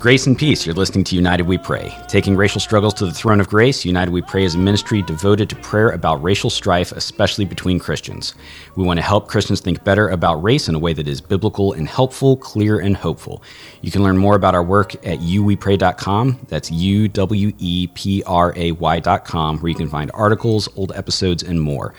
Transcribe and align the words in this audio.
Grace 0.00 0.28
and 0.28 0.38
peace. 0.38 0.64
You're 0.64 0.76
listening 0.76 1.02
to 1.06 1.16
United 1.16 1.48
We 1.48 1.58
Pray. 1.58 1.92
Taking 2.06 2.36
racial 2.36 2.60
struggles 2.60 2.94
to 2.94 3.04
the 3.04 3.12
throne 3.12 3.40
of 3.40 3.48
grace, 3.48 3.84
United 3.84 4.12
We 4.12 4.22
Pray 4.22 4.44
is 4.44 4.54
a 4.54 4.58
ministry 4.58 5.02
devoted 5.02 5.50
to 5.50 5.56
prayer 5.56 5.88
about 5.88 6.22
racial 6.22 6.50
strife, 6.50 6.92
especially 6.92 7.44
between 7.44 7.80
Christians. 7.80 8.36
We 8.76 8.84
want 8.84 8.98
to 8.98 9.04
help 9.04 9.26
Christians 9.26 9.60
think 9.60 9.82
better 9.82 10.08
about 10.10 10.40
race 10.40 10.68
in 10.68 10.76
a 10.76 10.78
way 10.78 10.92
that 10.92 11.08
is 11.08 11.20
biblical 11.20 11.72
and 11.72 11.88
helpful, 11.88 12.36
clear 12.36 12.78
and 12.78 12.96
hopeful. 12.96 13.42
You 13.82 13.90
can 13.90 14.04
learn 14.04 14.16
more 14.16 14.36
about 14.36 14.54
our 14.54 14.62
work 14.62 14.94
at 15.04 15.18
uwepray.com. 15.18 16.46
That's 16.46 16.70
U 16.70 17.08
W 17.08 17.52
E 17.58 17.88
P 17.88 18.22
R 18.24 18.52
A 18.54 18.70
Y.com, 18.70 19.58
where 19.58 19.68
you 19.68 19.74
can 19.74 19.88
find 19.88 20.12
articles, 20.14 20.68
old 20.76 20.92
episodes, 20.94 21.42
and 21.42 21.60
more. 21.60 21.92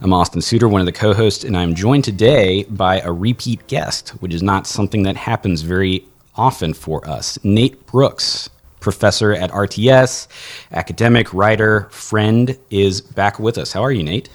I'm 0.00 0.14
Austin 0.14 0.40
Suter, 0.40 0.68
one 0.68 0.80
of 0.80 0.86
the 0.86 0.92
co 0.92 1.12
hosts, 1.12 1.44
and 1.44 1.54
I'm 1.54 1.74
joined 1.74 2.04
today 2.04 2.64
by 2.64 3.00
a 3.00 3.12
repeat 3.12 3.66
guest, 3.66 4.10
which 4.20 4.32
is 4.32 4.42
not 4.42 4.66
something 4.66 5.02
that 5.02 5.16
happens 5.18 5.60
very 5.60 6.08
often 6.36 6.74
for 6.74 7.06
us. 7.08 7.38
Nate 7.44 7.86
Brooks, 7.86 8.50
professor 8.80 9.32
at 9.32 9.50
RTS, 9.50 10.28
academic, 10.72 11.32
writer, 11.32 11.88
friend, 11.90 12.58
is 12.70 13.00
back 13.00 13.38
with 13.38 13.58
us. 13.58 13.72
How 13.72 13.82
are 13.82 13.92
you, 13.92 14.02
Nate? 14.02 14.28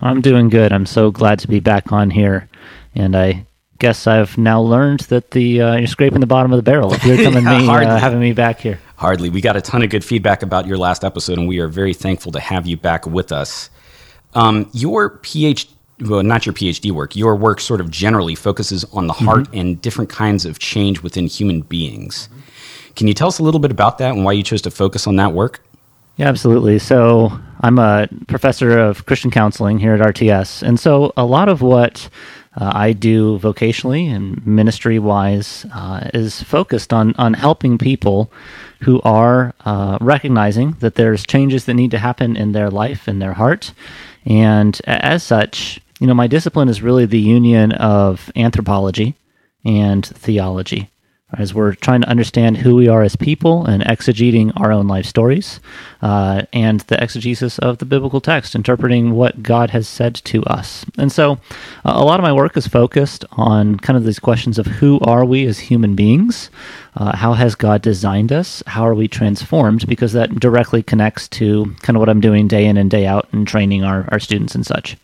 I'm 0.00 0.20
doing 0.20 0.48
good. 0.48 0.72
I'm 0.72 0.86
so 0.86 1.10
glad 1.10 1.38
to 1.40 1.48
be 1.48 1.60
back 1.60 1.92
on 1.92 2.10
here. 2.10 2.48
And 2.94 3.16
I 3.16 3.46
guess 3.78 4.06
I've 4.06 4.36
now 4.38 4.60
learned 4.60 5.00
that 5.00 5.30
the 5.30 5.60
uh, 5.60 5.76
you're 5.76 5.86
scraping 5.86 6.20
the 6.20 6.26
bottom 6.26 6.52
of 6.52 6.56
the 6.56 6.62
barrel 6.62 6.92
if 6.92 7.04
you're 7.04 7.16
coming 7.22 7.44
yeah, 7.44 7.58
me 7.60 7.68
uh, 7.68 7.98
having 7.98 8.20
me 8.20 8.32
back 8.32 8.60
here. 8.60 8.80
Hardly. 8.96 9.30
We 9.30 9.40
got 9.40 9.56
a 9.56 9.60
ton 9.60 9.82
of 9.82 9.90
good 9.90 10.04
feedback 10.04 10.42
about 10.42 10.66
your 10.66 10.78
last 10.78 11.04
episode, 11.04 11.38
and 11.38 11.46
we 11.46 11.58
are 11.58 11.68
very 11.68 11.94
thankful 11.94 12.32
to 12.32 12.40
have 12.40 12.66
you 12.66 12.76
back 12.76 13.06
with 13.06 13.32
us. 13.32 13.70
Um, 14.34 14.68
your 14.72 15.18
PhD 15.18 15.75
well, 16.00 16.22
not 16.22 16.44
your 16.44 16.52
PhD 16.52 16.90
work, 16.90 17.16
your 17.16 17.36
work 17.36 17.60
sort 17.60 17.80
of 17.80 17.90
generally 17.90 18.34
focuses 18.34 18.84
on 18.92 19.06
the 19.06 19.12
heart 19.12 19.44
mm-hmm. 19.44 19.58
and 19.58 19.82
different 19.82 20.10
kinds 20.10 20.44
of 20.44 20.58
change 20.58 21.02
within 21.02 21.26
human 21.26 21.62
beings. 21.62 22.28
Can 22.96 23.08
you 23.08 23.14
tell 23.14 23.28
us 23.28 23.38
a 23.38 23.42
little 23.42 23.60
bit 23.60 23.70
about 23.70 23.98
that 23.98 24.14
and 24.14 24.24
why 24.24 24.32
you 24.32 24.42
chose 24.42 24.62
to 24.62 24.70
focus 24.70 25.06
on 25.06 25.16
that 25.16 25.32
work? 25.32 25.62
Yeah, 26.16 26.28
absolutely. 26.28 26.78
So, 26.78 27.38
I'm 27.60 27.78
a 27.78 28.08
professor 28.26 28.78
of 28.78 29.04
Christian 29.04 29.30
counseling 29.30 29.78
here 29.78 29.94
at 29.94 30.00
RTS. 30.00 30.62
And 30.62 30.80
so, 30.80 31.12
a 31.14 31.26
lot 31.26 31.50
of 31.50 31.60
what 31.60 32.08
uh, 32.58 32.72
I 32.74 32.94
do 32.94 33.38
vocationally 33.38 34.08
and 34.08 34.44
ministry 34.46 34.98
wise 34.98 35.66
uh, 35.74 36.08
is 36.14 36.42
focused 36.42 36.92
on, 36.92 37.14
on 37.18 37.34
helping 37.34 37.76
people 37.76 38.32
who 38.80 39.00
are 39.02 39.54
uh, 39.66 39.98
recognizing 40.00 40.72
that 40.80 40.94
there's 40.94 41.26
changes 41.26 41.66
that 41.66 41.74
need 41.74 41.90
to 41.90 41.98
happen 41.98 42.34
in 42.34 42.52
their 42.52 42.70
life, 42.70 43.08
in 43.08 43.18
their 43.18 43.34
heart. 43.34 43.72
And 44.24 44.80
as 44.86 45.22
such, 45.22 45.80
you 46.00 46.06
know, 46.06 46.14
my 46.14 46.26
discipline 46.26 46.68
is 46.68 46.82
really 46.82 47.06
the 47.06 47.18
union 47.18 47.72
of 47.72 48.30
anthropology 48.36 49.14
and 49.64 50.04
theology. 50.04 50.90
As 51.36 51.52
we're 51.52 51.74
trying 51.74 52.02
to 52.02 52.08
understand 52.08 52.58
who 52.58 52.76
we 52.76 52.86
are 52.86 53.02
as 53.02 53.16
people 53.16 53.66
and 53.66 53.82
exegeting 53.82 54.52
our 54.60 54.70
own 54.70 54.86
life 54.86 55.06
stories, 55.06 55.58
uh, 56.00 56.42
and 56.52 56.80
the 56.82 57.02
exegesis 57.02 57.58
of 57.58 57.78
the 57.78 57.84
biblical 57.84 58.20
text, 58.20 58.54
interpreting 58.54 59.10
what 59.10 59.42
God 59.42 59.70
has 59.70 59.88
said 59.88 60.14
to 60.26 60.44
us. 60.44 60.86
And 60.96 61.10
so, 61.10 61.32
uh, 61.84 61.94
a 61.96 62.04
lot 62.04 62.20
of 62.20 62.24
my 62.24 62.32
work 62.32 62.56
is 62.56 62.68
focused 62.68 63.24
on 63.32 63.78
kind 63.78 63.96
of 63.96 64.04
these 64.04 64.20
questions 64.20 64.56
of 64.56 64.66
who 64.66 65.00
are 65.00 65.24
we 65.24 65.44
as 65.46 65.58
human 65.58 65.96
beings? 65.96 66.48
Uh, 66.94 67.16
how 67.16 67.32
has 67.32 67.56
God 67.56 67.82
designed 67.82 68.30
us? 68.30 68.62
How 68.68 68.86
are 68.86 68.94
we 68.94 69.08
transformed? 69.08 69.88
Because 69.88 70.12
that 70.12 70.38
directly 70.38 70.82
connects 70.84 71.26
to 71.30 71.74
kind 71.82 71.96
of 71.96 72.00
what 72.00 72.08
I'm 72.08 72.20
doing 72.20 72.46
day 72.46 72.66
in 72.66 72.76
and 72.76 72.88
day 72.88 73.04
out 73.04 73.28
and 73.32 73.48
training 73.48 73.82
our, 73.82 74.08
our 74.12 74.20
students 74.20 74.54
and 74.54 74.64
such. 74.64 74.96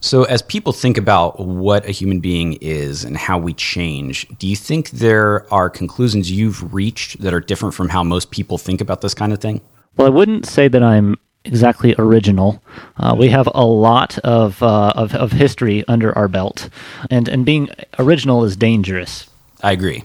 So, 0.00 0.24
as 0.24 0.42
people 0.42 0.72
think 0.72 0.98
about 0.98 1.40
what 1.40 1.86
a 1.86 1.90
human 1.90 2.20
being 2.20 2.54
is 2.60 3.02
and 3.02 3.16
how 3.16 3.38
we 3.38 3.54
change, 3.54 4.28
do 4.38 4.46
you 4.46 4.56
think 4.56 4.90
there 4.90 5.52
are 5.52 5.70
conclusions 5.70 6.30
you've 6.30 6.72
reached 6.74 7.20
that 7.22 7.32
are 7.32 7.40
different 7.40 7.74
from 7.74 7.88
how 7.88 8.04
most 8.04 8.30
people 8.30 8.58
think 8.58 8.80
about 8.80 9.00
this 9.00 9.14
kind 9.14 9.32
of 9.32 9.40
thing? 9.40 9.60
Well, 9.96 10.06
I 10.06 10.10
wouldn't 10.10 10.46
say 10.46 10.68
that 10.68 10.82
I'm 10.82 11.16
exactly 11.44 11.94
original. 11.98 12.62
Uh, 12.98 13.16
we 13.18 13.28
have 13.30 13.48
a 13.54 13.64
lot 13.64 14.18
of, 14.18 14.62
uh, 14.62 14.92
of, 14.94 15.14
of 15.14 15.32
history 15.32 15.84
under 15.88 16.16
our 16.16 16.28
belt, 16.28 16.68
and 17.10 17.28
and 17.28 17.44
being 17.46 17.70
original 17.98 18.44
is 18.44 18.56
dangerous. 18.56 19.30
I 19.62 19.72
agree, 19.72 20.04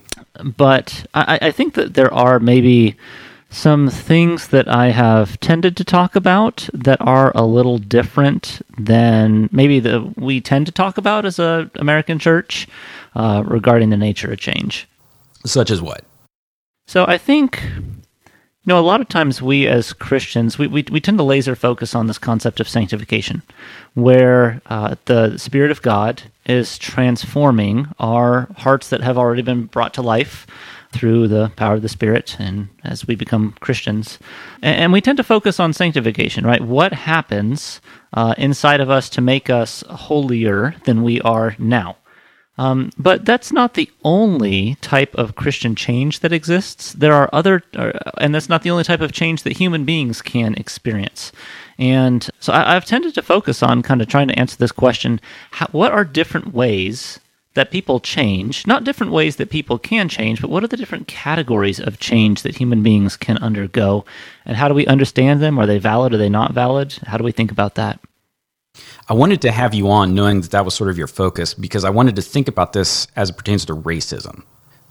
but 0.57 1.05
I, 1.13 1.39
I 1.41 1.51
think 1.51 1.73
that 1.73 1.95
there 1.95 2.13
are 2.13 2.39
maybe 2.39 2.95
some 3.51 3.89
things 3.89 4.47
that 4.47 4.69
I 4.69 4.91
have 4.91 5.37
tended 5.41 5.75
to 5.77 5.83
talk 5.83 6.15
about 6.15 6.69
that 6.73 7.01
are 7.01 7.33
a 7.35 7.45
little 7.45 7.77
different 7.77 8.61
than 8.77 9.49
maybe 9.51 9.81
the 9.81 10.11
we 10.15 10.39
tend 10.39 10.65
to 10.67 10.71
talk 10.71 10.97
about 10.97 11.25
as 11.25 11.37
a 11.37 11.69
American 11.75 12.17
church 12.17 12.67
uh, 13.13 13.43
regarding 13.45 13.89
the 13.89 13.97
nature 13.97 14.31
of 14.31 14.39
change. 14.39 14.87
Such 15.45 15.69
as 15.69 15.81
what? 15.81 16.05
So 16.87 17.05
I 17.05 17.17
think 17.17 17.61
you 18.63 18.73
know, 18.73 18.79
a 18.79 18.81
lot 18.81 19.01
of 19.01 19.09
times 19.09 19.41
we 19.41 19.67
as 19.67 19.91
Christians, 19.91 20.59
we, 20.59 20.67
we, 20.67 20.85
we 20.91 21.01
tend 21.01 21.17
to 21.17 21.23
laser 21.23 21.55
focus 21.55 21.95
on 21.95 22.05
this 22.05 22.19
concept 22.19 22.59
of 22.59 22.69
sanctification, 22.69 23.41
where 23.95 24.61
uh, 24.67 24.95
the 25.05 25.37
Spirit 25.37 25.71
of 25.71 25.81
God 25.81 26.21
is 26.45 26.77
transforming 26.77 27.87
our 27.99 28.47
hearts 28.57 28.89
that 28.89 29.01
have 29.01 29.17
already 29.17 29.41
been 29.41 29.65
brought 29.65 29.95
to 29.95 30.03
life 30.03 30.45
through 30.91 31.27
the 31.27 31.51
power 31.55 31.75
of 31.75 31.81
the 31.81 31.89
Spirit 31.89 32.35
and 32.39 32.69
as 32.83 33.07
we 33.07 33.15
become 33.15 33.55
Christians. 33.59 34.19
And, 34.61 34.91
we 34.91 35.01
tend 35.01 35.17
to 35.17 35.23
focus 35.23 35.59
on 35.59 35.73
sanctification, 35.73 36.45
right? 36.45 36.61
What 36.61 36.93
happens 36.93 37.81
uh, 38.13 38.35
inside 38.37 38.81
of 38.81 38.89
us 38.89 39.09
to 39.09 39.21
make 39.21 39.49
us 39.49 39.83
holier 39.89 40.75
than 40.85 41.03
we 41.03 41.21
are 41.21 41.55
now? 41.57 41.97
Um, 42.57 42.91
but 42.97 43.25
that's 43.25 43.53
not 43.53 43.73
the 43.73 43.89
only 44.03 44.75
type 44.81 45.15
of 45.15 45.35
Christian 45.35 45.73
change 45.73 46.19
that 46.19 46.33
exists. 46.33 46.93
There 46.93 47.13
are 47.13 47.29
other, 47.31 47.63
uh, 47.75 47.93
and 48.17 48.35
that's 48.35 48.49
not 48.49 48.61
the 48.61 48.69
only 48.69 48.83
type 48.83 49.01
of 49.01 49.13
change 49.13 49.43
that 49.43 49.57
human 49.57 49.85
beings 49.85 50.21
can 50.21 50.53
experience. 50.55 51.31
And 51.79 52.29
so 52.39 52.51
I, 52.53 52.73
have 52.73 52.85
tended 52.85 53.15
to 53.15 53.21
focus 53.21 53.63
on 53.63 53.81
kind 53.81 54.01
of 54.01 54.07
trying 54.07 54.27
to 54.27 54.37
answer 54.37 54.57
this 54.57 54.73
question 54.73 55.21
how, 55.51 55.67
what 55.71 55.91
are 55.91 56.03
different 56.03 56.53
ways 56.53 57.19
that 57.53 57.71
people 57.71 57.99
change, 57.99 58.65
not 58.65 58.83
different 58.83 59.11
ways 59.11 59.35
that 59.35 59.49
people 59.49 59.77
can 59.77 60.07
change, 60.07 60.41
but 60.41 60.49
what 60.49 60.63
are 60.63 60.67
the 60.67 60.77
different 60.77 61.07
categories 61.07 61.79
of 61.79 61.99
change 61.99 62.43
that 62.43 62.57
human 62.57 62.81
beings 62.81 63.17
can 63.17 63.37
undergo? 63.39 64.05
And 64.45 64.55
how 64.55 64.67
do 64.67 64.73
we 64.73 64.87
understand 64.87 65.41
them? 65.41 65.59
Are 65.59 65.65
they 65.65 65.77
valid? 65.77 66.13
Are 66.13 66.17
they 66.17 66.29
not 66.29 66.53
valid? 66.53 66.93
How 67.05 67.17
do 67.17 67.23
we 67.23 67.31
think 67.31 67.51
about 67.51 67.75
that? 67.75 67.99
I 69.09 69.13
wanted 69.13 69.41
to 69.41 69.51
have 69.51 69.73
you 69.73 69.89
on 69.89 70.15
knowing 70.15 70.41
that 70.41 70.51
that 70.51 70.63
was 70.63 70.73
sort 70.73 70.89
of 70.89 70.97
your 70.97 71.07
focus 71.07 71.53
because 71.53 71.83
I 71.83 71.89
wanted 71.89 72.15
to 72.15 72.21
think 72.21 72.47
about 72.47 72.71
this 72.71 73.07
as 73.17 73.29
it 73.29 73.37
pertains 73.37 73.65
to 73.65 73.75
racism. 73.75 74.43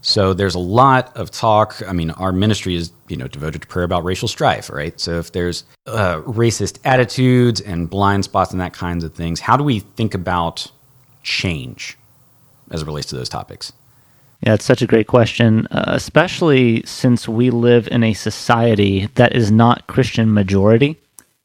So 0.02 0.32
there's 0.32 0.54
a 0.54 0.60
lot 0.60 1.14
of 1.16 1.30
talk. 1.30 1.82
I 1.86 1.92
mean, 1.92 2.10
our 2.12 2.32
ministry 2.32 2.74
is 2.74 2.92
you 3.08 3.16
know 3.16 3.28
devoted 3.28 3.62
to 3.62 3.68
prayer 3.68 3.84
about 3.84 4.04
racial 4.04 4.28
strife, 4.28 4.70
right? 4.70 4.98
So 4.98 5.18
if 5.18 5.32
there's 5.32 5.64
uh, 5.86 6.20
racist 6.22 6.78
attitudes 6.84 7.60
and 7.60 7.88
blind 7.88 8.24
spots 8.24 8.52
and 8.52 8.60
that 8.60 8.72
kinds 8.72 9.04
of 9.04 9.14
things, 9.14 9.40
how 9.40 9.56
do 9.56 9.64
we 9.64 9.80
think 9.80 10.14
about 10.14 10.70
change? 11.22 11.98
As 12.70 12.82
it 12.82 12.86
relates 12.86 13.08
to 13.08 13.16
those 13.16 13.28
topics? 13.28 13.72
Yeah, 14.40 14.54
it's 14.54 14.64
such 14.64 14.80
a 14.80 14.86
great 14.86 15.06
question, 15.06 15.66
uh, 15.70 15.84
especially 15.88 16.82
since 16.86 17.28
we 17.28 17.50
live 17.50 17.88
in 17.88 18.02
a 18.02 18.14
society 18.14 19.06
that 19.16 19.34
is 19.34 19.50
not 19.50 19.86
Christian 19.86 20.32
majority. 20.32 20.96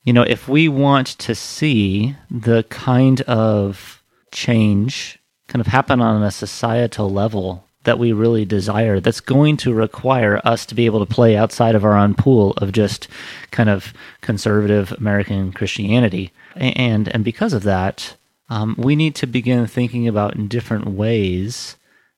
You 0.04 0.14
know, 0.14 0.22
if 0.22 0.48
we 0.48 0.70
want 0.70 1.08
to 1.08 1.36
see 1.36 2.16
the 2.32 2.64
kind 2.70 3.22
of 3.22 4.02
change 4.32 5.20
kind 5.48 5.62
of 5.62 5.68
happen 5.68 6.02
on 6.02 6.24
a 6.24 6.32
societal 6.32 7.12
level 7.12 7.66
that 7.84 8.00
we 8.00 8.14
really 8.14 8.46
desire, 8.46 9.00
that's 9.00 9.20
going 9.20 9.58
to 9.58 9.74
require 9.74 10.42
us 10.44 10.66
to 10.66 10.76
be 10.76 10.86
able 10.86 11.06
to 11.06 11.14
play 11.14 11.36
outside 11.36 11.76
of 11.76 11.86
our 11.86 11.96
own 11.96 12.16
pool 12.16 12.52
of 12.58 12.72
just 12.72 13.08
kind 13.52 13.70
of 13.70 13.94
conservative 14.22 14.92
American 14.94 15.52
Christianity. 15.52 16.32
And 16.56 17.10
and 17.10 17.24
because 17.24 17.54
of 17.54 17.64
that, 17.64 18.16
um, 18.50 18.76
we 18.78 18.96
need 18.96 19.16
to 19.16 19.28
begin 19.28 19.66
thinking 19.68 20.08
about 20.08 20.50
different 20.50 20.88
ways 20.88 21.76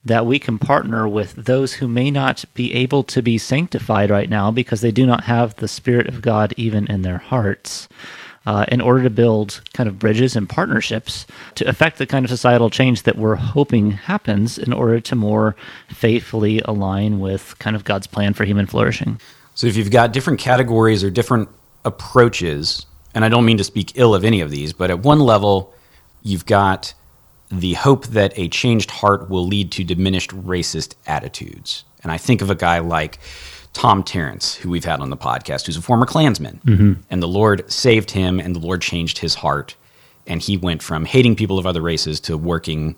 that 0.07 0.25
we 0.25 0.39
can 0.39 0.57
partner 0.57 1.07
with 1.07 1.33
those 1.35 1.73
who 1.73 1.87
may 1.87 2.09
not 2.09 2.45
be 2.53 2.73
able 2.73 3.03
to 3.03 3.21
be 3.21 3.37
sanctified 3.37 4.09
right 4.09 4.29
now 4.29 4.51
because 4.51 4.81
they 4.81 4.91
do 4.91 5.05
not 5.05 5.25
have 5.25 5.55
the 5.55 5.67
Spirit 5.67 6.07
of 6.07 6.21
God 6.21 6.53
even 6.57 6.87
in 6.87 7.01
their 7.01 7.17
hearts. 7.17 7.87
Uh, 8.45 8.63
in 8.69 8.79
order 8.79 9.03
to 9.03 9.09
build 9.09 9.59
kind 9.73 9.89
of 9.89 9.99
bridges 9.99 10.33
and 10.33 10.47
partnerships 10.47 11.27
to 11.53 11.67
affect 11.67 11.97
the 11.97 12.05
kind 12.05 12.23
of 12.23 12.29
societal 12.29 12.69
change 12.69 13.03
that 13.03 13.17
we're 13.17 13.35
hoping 13.35 13.91
happens 13.91 14.57
in 14.57 14.71
order 14.71 15.01
to 15.01 15.17
more 15.17 15.53
faithfully 15.89 16.61
align 16.63 17.19
with 17.19 17.59
kind 17.59 17.75
of 17.75 17.83
God's 17.83 18.07
plan 18.07 18.33
for 18.33 18.45
human 18.45 18.65
flourishing. 18.65 19.19
So, 19.53 19.67
if 19.67 19.75
you've 19.75 19.91
got 19.91 20.13
different 20.13 20.39
categories 20.39 21.03
or 21.03 21.09
different 21.09 21.49
approaches, 21.83 22.85
and 23.13 23.25
I 23.25 23.29
don't 23.29 23.43
mean 23.43 23.57
to 23.57 23.65
speak 23.65 23.91
ill 23.95 24.15
of 24.15 24.23
any 24.23 24.39
of 24.39 24.49
these, 24.49 24.71
but 24.71 24.89
at 24.91 24.99
one 24.99 25.19
level, 25.19 25.73
you've 26.27 26.45
got 26.45 26.93
the 27.49 27.73
hope 27.73 28.07
that 28.07 28.37
a 28.37 28.49
changed 28.49 28.91
heart 28.91 29.29
will 29.29 29.45
lead 29.45 29.71
to 29.71 29.83
diminished 29.83 30.31
racist 30.31 30.95
attitudes. 31.05 31.85
And 32.03 32.11
I 32.11 32.17
think 32.17 32.41
of 32.41 32.49
a 32.49 32.55
guy 32.55 32.79
like 32.79 33.19
Tom 33.73 34.03
Tarrants, 34.03 34.55
who 34.55 34.69
we've 34.69 34.85
had 34.85 34.99
on 34.99 35.09
the 35.09 35.17
podcast, 35.17 35.65
who's 35.65 35.77
a 35.77 35.81
former 35.81 36.05
Klansman. 36.05 36.61
Mm-hmm. 36.65 36.93
And 37.09 37.23
the 37.23 37.27
Lord 37.27 37.71
saved 37.71 38.11
him, 38.11 38.39
and 38.39 38.55
the 38.55 38.59
Lord 38.59 38.81
changed 38.81 39.19
his 39.19 39.35
heart. 39.35 39.75
And 40.25 40.41
he 40.41 40.57
went 40.57 40.83
from 40.83 41.05
hating 41.05 41.35
people 41.35 41.57
of 41.57 41.65
other 41.65 41.81
races 41.81 42.19
to 42.21 42.37
working 42.37 42.95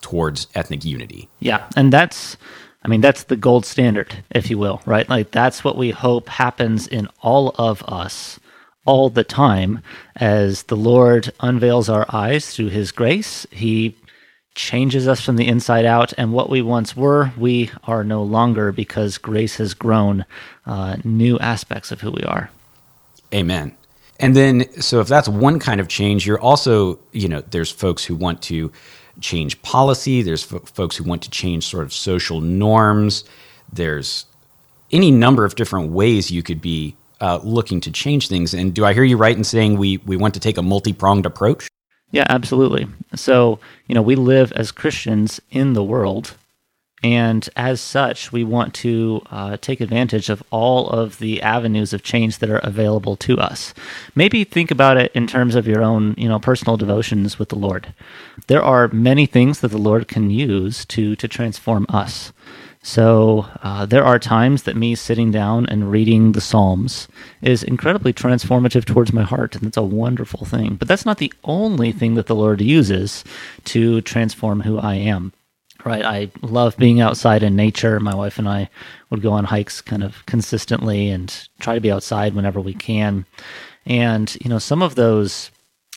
towards 0.00 0.46
ethnic 0.54 0.84
unity. 0.84 1.28
Yeah. 1.40 1.68
And 1.76 1.92
that's 1.92 2.36
I 2.84 2.88
mean, 2.88 3.00
that's 3.00 3.24
the 3.24 3.36
gold 3.36 3.64
standard, 3.64 4.24
if 4.30 4.50
you 4.50 4.58
will, 4.58 4.82
right? 4.86 5.08
Like, 5.08 5.30
that's 5.30 5.62
what 5.62 5.76
we 5.76 5.90
hope 5.90 6.28
happens 6.28 6.88
in 6.88 7.08
all 7.20 7.54
of 7.56 7.82
us 7.84 8.40
all 8.84 9.10
the 9.10 9.24
time 9.24 9.80
as 10.16 10.64
the 10.64 10.76
Lord 10.76 11.32
unveils 11.40 11.88
our 11.88 12.06
eyes 12.08 12.54
through 12.54 12.68
his 12.68 12.92
grace. 12.92 13.46
He 13.50 13.96
changes 14.54 15.08
us 15.08 15.20
from 15.20 15.36
the 15.36 15.48
inside 15.48 15.84
out, 15.84 16.12
and 16.18 16.32
what 16.32 16.50
we 16.50 16.60
once 16.60 16.96
were, 16.96 17.32
we 17.38 17.70
are 17.84 18.04
no 18.04 18.22
longer 18.22 18.70
because 18.72 19.18
grace 19.18 19.56
has 19.56 19.72
grown 19.72 20.24
uh, 20.66 20.96
new 21.04 21.38
aspects 21.38 21.90
of 21.90 22.00
who 22.00 22.10
we 22.10 22.22
are. 22.22 22.50
Amen. 23.32 23.74
And 24.20 24.36
then, 24.36 24.70
so 24.80 25.00
if 25.00 25.08
that's 25.08 25.28
one 25.28 25.58
kind 25.58 25.80
of 25.80 25.88
change, 25.88 26.26
you're 26.26 26.40
also, 26.40 26.98
you 27.12 27.28
know, 27.28 27.40
there's 27.40 27.70
folks 27.70 28.04
who 28.04 28.14
want 28.14 28.42
to 28.42 28.70
change 29.20 29.60
policy, 29.62 30.22
there's 30.22 30.52
f- 30.52 30.68
folks 30.68 30.96
who 30.96 31.04
want 31.04 31.22
to 31.22 31.30
change 31.30 31.66
sort 31.66 31.84
of 31.84 31.92
social 31.92 32.40
norms, 32.40 33.24
there's 33.72 34.26
any 34.90 35.10
number 35.10 35.44
of 35.44 35.54
different 35.54 35.90
ways 35.90 36.30
you 36.30 36.42
could 36.42 36.60
be 36.60 36.94
uh, 37.22 37.38
looking 37.42 37.80
to 37.80 37.90
change 37.90 38.28
things. 38.28 38.52
And 38.52 38.74
do 38.74 38.84
I 38.84 38.92
hear 38.92 39.04
you 39.04 39.16
right 39.16 39.36
in 39.36 39.44
saying 39.44 39.78
we, 39.78 39.98
we 39.98 40.16
want 40.16 40.34
to 40.34 40.40
take 40.40 40.58
a 40.58 40.62
multi 40.62 40.92
pronged 40.92 41.24
approach? 41.24 41.68
Yeah, 42.10 42.26
absolutely. 42.28 42.88
So, 43.14 43.58
you 43.86 43.94
know, 43.94 44.02
we 44.02 44.16
live 44.16 44.52
as 44.52 44.72
Christians 44.72 45.40
in 45.50 45.72
the 45.72 45.84
world. 45.84 46.34
And 47.04 47.48
as 47.56 47.80
such, 47.80 48.30
we 48.30 48.44
want 48.44 48.74
to 48.74 49.22
uh, 49.30 49.56
take 49.60 49.80
advantage 49.80 50.28
of 50.28 50.42
all 50.50 50.88
of 50.88 51.18
the 51.18 51.42
avenues 51.42 51.92
of 51.92 52.04
change 52.04 52.38
that 52.38 52.50
are 52.50 52.58
available 52.58 53.16
to 53.16 53.38
us. 53.38 53.74
Maybe 54.14 54.44
think 54.44 54.70
about 54.70 54.98
it 54.98 55.10
in 55.12 55.26
terms 55.26 55.56
of 55.56 55.66
your 55.66 55.82
own, 55.82 56.14
you 56.16 56.28
know, 56.28 56.38
personal 56.38 56.76
devotions 56.76 57.40
with 57.40 57.48
the 57.48 57.56
Lord. 57.58 57.92
There 58.46 58.62
are 58.62 58.86
many 58.88 59.26
things 59.26 59.60
that 59.60 59.72
the 59.72 59.78
Lord 59.78 60.06
can 60.06 60.30
use 60.30 60.84
to 60.86 61.16
to 61.16 61.26
transform 61.26 61.86
us. 61.88 62.32
So 62.82 63.46
uh, 63.62 63.86
there 63.86 64.04
are 64.04 64.18
times 64.18 64.64
that 64.64 64.76
me 64.76 64.96
sitting 64.96 65.30
down 65.30 65.66
and 65.66 65.90
reading 65.90 66.32
the 66.32 66.40
Psalms 66.40 67.06
is 67.40 67.62
incredibly 67.62 68.12
transformative 68.12 68.84
towards 68.84 69.12
my 69.12 69.22
heart, 69.22 69.54
and 69.54 69.64
it's 69.64 69.76
a 69.76 69.82
wonderful 69.82 70.44
thing. 70.44 70.74
But 70.74 70.88
that's 70.88 71.06
not 71.06 71.18
the 71.18 71.32
only 71.44 71.92
thing 71.92 72.14
that 72.16 72.26
the 72.26 72.34
Lord 72.34 72.60
uses 72.60 73.22
to 73.66 74.00
transform 74.00 74.62
who 74.62 74.78
I 74.78 74.96
am. 74.96 75.32
Right, 75.84 76.04
I 76.04 76.30
love 76.42 76.76
being 76.76 77.00
outside 77.00 77.42
in 77.42 77.56
nature. 77.56 77.98
My 77.98 78.14
wife 78.14 78.38
and 78.38 78.48
I 78.48 78.68
would 79.10 79.22
go 79.22 79.32
on 79.32 79.44
hikes 79.44 79.80
kind 79.80 80.02
of 80.02 80.24
consistently 80.26 81.08
and 81.08 81.48
try 81.60 81.74
to 81.74 81.80
be 81.80 81.90
outside 81.90 82.34
whenever 82.34 82.60
we 82.60 82.74
can. 82.74 83.26
And 83.86 84.36
you 84.40 84.48
know, 84.48 84.58
some 84.58 84.82
of 84.82 84.96
those 84.96 85.51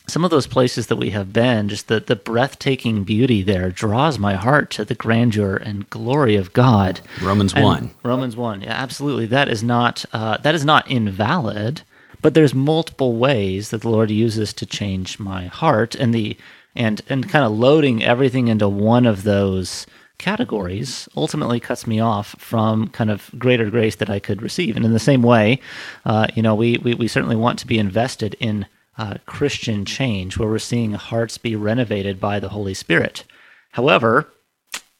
some 0.08 0.24
of 0.24 0.30
those 0.30 0.46
places 0.46 0.86
that 0.86 0.96
we 0.96 1.10
have 1.10 1.32
been, 1.32 1.68
just 1.68 1.88
the, 1.88 2.00
the 2.00 2.16
breathtaking 2.16 3.02
beauty 3.04 3.42
there 3.42 3.70
draws 3.70 4.18
my 4.18 4.34
heart 4.34 4.70
to 4.72 4.84
the 4.84 4.94
grandeur 4.94 5.56
and 5.56 5.88
glory 5.90 6.36
of 6.36 6.52
God. 6.52 7.00
Romans 7.20 7.52
And 7.54 7.64
one. 7.64 7.90
Romans 8.02 8.36
one. 8.36 8.62
Yeah, 8.62 8.72
absolutely. 8.72 9.26
That 9.26 9.48
is 9.48 9.62
not 9.62 10.04
uh, 10.12 10.36
that 10.38 10.54
is 10.54 10.64
not 10.64 10.88
invalid, 10.90 11.82
but 12.22 12.34
there's 12.34 12.54
multiple 12.54 13.16
ways 13.16 13.70
that 13.70 13.82
the 13.82 13.88
Lord 13.88 14.10
uses 14.10 14.52
to 14.54 14.66
change 14.66 15.18
my 15.18 15.46
heart, 15.46 15.94
and 15.94 16.14
the 16.14 16.36
and 16.74 17.02
and 17.08 17.28
kind 17.28 17.44
of 17.44 17.52
loading 17.52 18.04
everything 18.04 18.48
into 18.48 18.68
one 18.68 19.06
of 19.06 19.24
those 19.24 19.86
categories 20.18 21.08
ultimately 21.14 21.60
cuts 21.60 21.86
me 21.86 22.00
off 22.00 22.34
from 22.38 22.88
kind 22.88 23.10
of 23.10 23.30
greater 23.38 23.68
grace 23.68 23.96
that 23.96 24.08
I 24.08 24.18
could 24.18 24.40
receive. 24.40 24.76
And 24.76 24.84
in 24.84 24.94
the 24.94 24.98
same 24.98 25.22
way, 25.22 25.60
uh, 26.06 26.26
you 26.34 26.42
know, 26.42 26.54
we, 26.54 26.78
we 26.78 26.94
we 26.94 27.08
certainly 27.08 27.36
want 27.36 27.58
to 27.58 27.66
be 27.66 27.78
invested 27.78 28.34
in 28.40 28.66
uh, 28.98 29.14
Christian 29.26 29.84
change, 29.84 30.38
where 30.38 30.48
we're 30.48 30.58
seeing 30.58 30.92
hearts 30.92 31.38
be 31.38 31.54
renovated 31.56 32.18
by 32.20 32.40
the 32.40 32.48
Holy 32.50 32.74
Spirit. 32.74 33.24
However, 33.72 34.28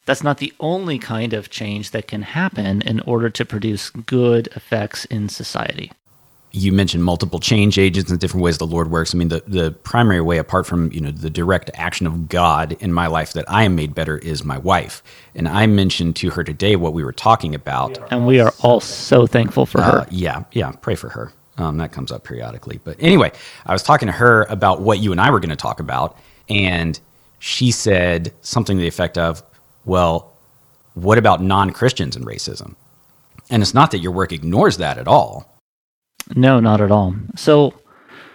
that's 0.05 0.23
not 0.23 0.37
the 0.37 0.53
only 0.59 0.99
kind 0.99 1.33
of 1.33 1.49
change 1.49 1.91
that 1.91 2.07
can 2.07 2.21
happen 2.21 2.81
in 2.83 3.01
order 3.01 3.29
to 3.29 3.43
produce 3.43 3.89
good 3.89 4.47
effects 4.55 5.05
in 5.05 5.29
society. 5.29 5.91
you 6.51 6.71
mentioned 6.71 7.03
multiple 7.03 7.39
change 7.39 7.77
agents 7.77 8.09
and 8.09 8.19
different 8.19 8.43
ways 8.43 8.57
the 8.57 8.65
Lord 8.65 8.89
works. 8.89 9.13
I 9.13 9.17
mean, 9.17 9.27
the, 9.27 9.43
the 9.47 9.71
primary 9.71 10.21
way, 10.21 10.37
apart 10.37 10.65
from 10.65 10.91
you 10.91 11.01
know 11.01 11.11
the 11.11 11.29
direct 11.29 11.69
action 11.73 12.07
of 12.07 12.29
God 12.29 12.77
in 12.79 12.93
my 12.93 13.07
life, 13.07 13.33
that 13.33 13.45
I 13.49 13.63
am 13.63 13.75
made 13.75 13.93
better 13.93 14.17
is 14.17 14.43
my 14.43 14.57
wife. 14.57 15.03
And 15.35 15.47
I 15.47 15.67
mentioned 15.67 16.15
to 16.17 16.29
her 16.31 16.43
today 16.43 16.75
what 16.75 16.93
we 16.93 17.03
were 17.03 17.13
talking 17.13 17.53
about. 17.53 17.99
And 18.11 18.25
we 18.25 18.39
are 18.39 18.53
all 18.61 18.79
so 18.79 19.27
thankful 19.27 19.65
for 19.65 19.81
her. 19.81 19.99
Uh, 20.01 20.05
yeah, 20.09 20.43
yeah, 20.51 20.71
pray 20.71 20.95
for 20.95 21.09
her. 21.09 21.33
Um, 21.57 21.77
that 21.77 21.91
comes 21.91 22.11
up 22.11 22.23
periodically. 22.23 22.79
But 22.83 22.97
anyway, 22.99 23.31
I 23.65 23.73
was 23.73 23.81
talking 23.81 24.07
to 24.07 24.11
her 24.11 24.43
about 24.43 24.81
what 24.81 24.99
you 24.99 25.11
and 25.11 25.19
I 25.19 25.31
were 25.31 25.39
going 25.39 25.49
to 25.49 25.55
talk 25.55 25.79
about, 25.79 26.17
and 26.49 26.99
she 27.39 27.71
said 27.71 28.33
something 28.41 28.77
to 28.77 28.81
the 28.81 28.87
effect 28.87 29.17
of, 29.17 29.41
"Well, 29.85 30.31
what 30.93 31.17
about 31.17 31.41
non 31.41 31.71
Christians 31.71 32.15
and 32.15 32.25
racism?" 32.25 32.75
And 33.49 33.61
it's 33.63 33.73
not 33.73 33.91
that 33.91 33.99
your 33.99 34.11
work 34.11 34.31
ignores 34.31 34.77
that 34.77 34.97
at 34.97 35.07
all. 35.07 35.57
No, 36.35 36.59
not 36.59 36.81
at 36.81 36.91
all. 36.91 37.15
So, 37.35 37.73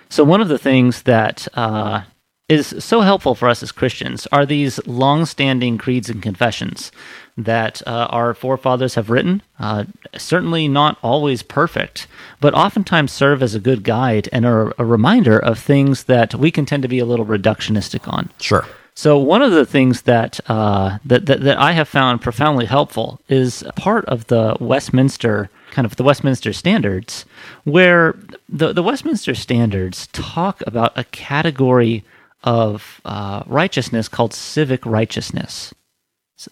so 0.08 0.24
one 0.24 0.40
of 0.40 0.48
the 0.48 0.58
things 0.58 1.02
that 1.02 1.46
uh, 1.54 2.02
is 2.48 2.74
so 2.78 3.00
helpful 3.00 3.34
for 3.34 3.48
us 3.48 3.62
as 3.62 3.72
Christians 3.72 4.26
are 4.32 4.46
these 4.46 4.84
long-standing 4.86 5.78
creeds 5.78 6.08
and 6.08 6.22
confessions 6.22 6.92
that 7.36 7.82
uh, 7.86 8.08
our 8.10 8.34
forefathers 8.34 8.94
have 8.94 9.10
written. 9.10 9.42
Uh, 9.58 9.84
certainly 10.16 10.68
not 10.68 10.98
always 11.02 11.42
perfect, 11.42 12.06
but 12.40 12.54
oftentimes 12.54 13.12
serve 13.12 13.42
as 13.42 13.54
a 13.54 13.60
good 13.60 13.84
guide 13.84 14.28
and 14.32 14.44
are 14.44 14.74
a 14.78 14.84
reminder 14.84 15.38
of 15.38 15.58
things 15.58 16.04
that 16.04 16.34
we 16.34 16.50
can 16.50 16.66
tend 16.66 16.82
to 16.82 16.88
be 16.88 16.98
a 16.98 17.04
little 17.04 17.26
reductionistic 17.26 18.12
on. 18.12 18.30
Sure. 18.40 18.66
So 18.94 19.16
one 19.16 19.40
of 19.40 19.52
the 19.52 19.64
things 19.64 20.02
that, 20.02 20.38
uh, 20.48 20.98
that, 21.06 21.24
that 21.24 21.40
that 21.40 21.58
I 21.58 21.72
have 21.72 21.88
found 21.88 22.20
profoundly 22.20 22.66
helpful 22.66 23.20
is 23.28 23.64
part 23.74 24.04
of 24.04 24.26
the 24.26 24.56
Westminster 24.60 25.48
kind 25.70 25.86
of 25.86 25.96
the 25.96 26.04
Westminster 26.04 26.52
Standards, 26.52 27.24
where 27.64 28.14
the 28.48 28.72
the 28.72 28.82
Westminster 28.82 29.34
Standards 29.34 30.06
talk 30.12 30.62
about 30.66 30.92
a 30.96 31.04
category 31.04 32.04
of 32.44 33.00
uh, 33.04 33.42
righteousness 33.46 34.08
called 34.08 34.34
civic 34.34 34.84
righteousness. 34.84 35.72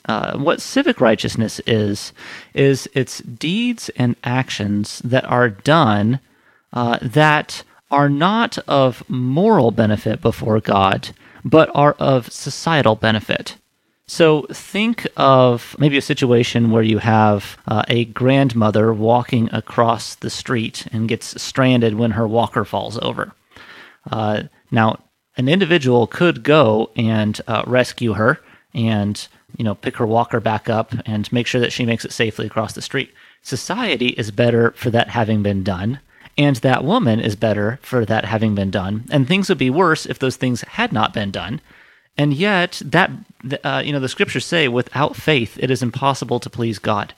Uh, 0.06 0.38
what 0.38 0.60
civic 0.60 1.00
righteousness 1.00 1.60
is 1.66 2.12
is 2.54 2.88
it's 2.94 3.18
deeds 3.20 3.90
and 3.96 4.16
actions 4.24 5.00
that 5.04 5.24
are 5.24 5.48
done 5.48 6.20
uh, 6.72 6.98
that 7.02 7.62
are 7.90 8.08
not 8.08 8.58
of 8.68 9.08
moral 9.08 9.70
benefit 9.70 10.20
before 10.20 10.60
God, 10.60 11.10
but 11.44 11.70
are 11.74 11.96
of 11.98 12.30
societal 12.32 12.94
benefit. 12.94 13.56
So 14.06 14.42
think 14.52 15.06
of 15.16 15.76
maybe 15.78 15.96
a 15.96 16.02
situation 16.02 16.72
where 16.72 16.82
you 16.82 16.98
have 16.98 17.56
uh, 17.68 17.84
a 17.86 18.06
grandmother 18.06 18.92
walking 18.92 19.48
across 19.52 20.16
the 20.16 20.30
street 20.30 20.86
and 20.92 21.08
gets 21.08 21.40
stranded 21.40 21.94
when 21.94 22.12
her 22.12 22.26
walker 22.26 22.64
falls 22.64 22.98
over. 22.98 23.32
Uh, 24.10 24.44
now, 24.72 24.98
an 25.36 25.48
individual 25.48 26.08
could 26.08 26.42
go 26.42 26.90
and 26.96 27.40
uh, 27.46 27.62
rescue 27.66 28.14
her 28.14 28.40
and 28.74 29.28
you 29.56 29.64
know 29.64 29.74
pick 29.74 29.96
her 29.96 30.06
walker 30.06 30.40
back 30.40 30.68
up 30.68 30.94
and 31.06 31.32
make 31.32 31.46
sure 31.46 31.60
that 31.60 31.72
she 31.72 31.84
makes 31.84 32.04
it 32.04 32.12
safely 32.12 32.46
across 32.46 32.72
the 32.72 32.82
street. 32.82 33.12
Society 33.42 34.08
is 34.08 34.30
better 34.30 34.72
for 34.72 34.90
that 34.90 35.08
having 35.08 35.42
been 35.42 35.62
done 35.62 36.00
and 36.40 36.56
that 36.56 36.84
woman 36.84 37.20
is 37.20 37.36
better 37.36 37.78
for 37.82 38.06
that 38.06 38.24
having 38.24 38.54
been 38.54 38.70
done. 38.70 39.04
And 39.10 39.26
things 39.26 39.50
would 39.50 39.58
be 39.58 39.68
worse 39.68 40.06
if 40.06 40.18
those 40.18 40.36
things 40.36 40.62
had 40.62 40.90
not 40.90 41.12
been 41.12 41.30
done. 41.30 41.60
And 42.16 42.32
yet, 42.32 42.80
that 42.84 43.10
uh, 43.62 43.82
you 43.84 43.92
know, 43.92 44.00
the 44.00 44.08
scriptures 44.08 44.46
say, 44.46 44.66
without 44.66 45.16
faith, 45.16 45.58
it 45.60 45.70
is 45.70 45.82
impossible 45.82 46.40
to 46.40 46.48
please 46.48 46.78
God. 46.78 47.14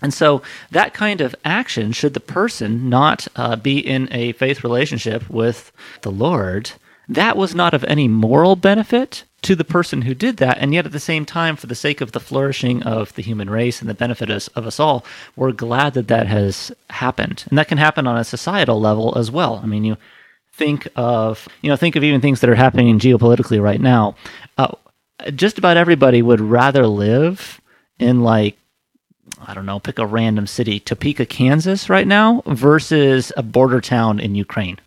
And 0.00 0.12
so, 0.12 0.42
that 0.70 0.94
kind 0.94 1.20
of 1.20 1.34
action, 1.44 1.92
should 1.92 2.12
the 2.12 2.20
person 2.20 2.90
not 2.90 3.26
uh, 3.36 3.56
be 3.56 3.78
in 3.78 4.08
a 4.10 4.32
faith 4.32 4.62
relationship 4.62 5.28
with 5.30 5.72
the 6.02 6.10
Lord, 6.10 6.72
that 7.08 7.36
was 7.36 7.54
not 7.54 7.72
of 7.72 7.84
any 7.84 8.06
moral 8.06 8.56
benefit 8.56 9.24
to 9.42 9.54
the 9.56 9.64
person 9.64 10.02
who 10.02 10.14
did 10.14 10.36
that. 10.38 10.58
And 10.58 10.72
yet, 10.72 10.86
at 10.86 10.92
the 10.92 11.00
same 11.00 11.26
time, 11.26 11.56
for 11.56 11.66
the 11.66 11.74
sake 11.74 12.00
of 12.00 12.12
the 12.12 12.20
flourishing 12.20 12.82
of 12.84 13.12
the 13.14 13.22
human 13.22 13.50
race 13.50 13.80
and 13.80 13.90
the 13.90 13.94
benefit 13.94 14.30
of, 14.30 14.48
of 14.54 14.66
us 14.66 14.80
all, 14.80 15.04
we're 15.36 15.52
glad 15.52 15.94
that 15.94 16.08
that 16.08 16.28
has 16.28 16.72
happened. 16.90 17.44
And 17.48 17.58
that 17.58 17.68
can 17.68 17.78
happen 17.78 18.06
on 18.06 18.16
a 18.16 18.24
societal 18.24 18.80
level 18.80 19.16
as 19.18 19.30
well. 19.30 19.60
I 19.62 19.66
mean, 19.66 19.84
you 19.84 19.96
think 20.52 20.86
of 20.96 21.48
you 21.62 21.70
know 21.70 21.76
think 21.76 21.96
of 21.96 22.04
even 22.04 22.20
things 22.20 22.40
that 22.40 22.50
are 22.50 22.54
happening 22.54 22.98
geopolitically 22.98 23.60
right 23.60 23.80
now 23.80 24.14
uh, 24.58 24.68
just 25.34 25.58
about 25.58 25.76
everybody 25.76 26.20
would 26.20 26.40
rather 26.40 26.86
live 26.86 27.60
in 27.98 28.22
like 28.22 28.58
i 29.46 29.54
don't 29.54 29.64
know 29.64 29.80
pick 29.80 29.98
a 29.98 30.06
random 30.06 30.46
city 30.46 30.78
topeka 30.78 31.24
kansas 31.24 31.88
right 31.88 32.06
now 32.06 32.42
versus 32.46 33.32
a 33.36 33.42
border 33.42 33.80
town 33.80 34.20
in 34.20 34.34
ukraine 34.34 34.78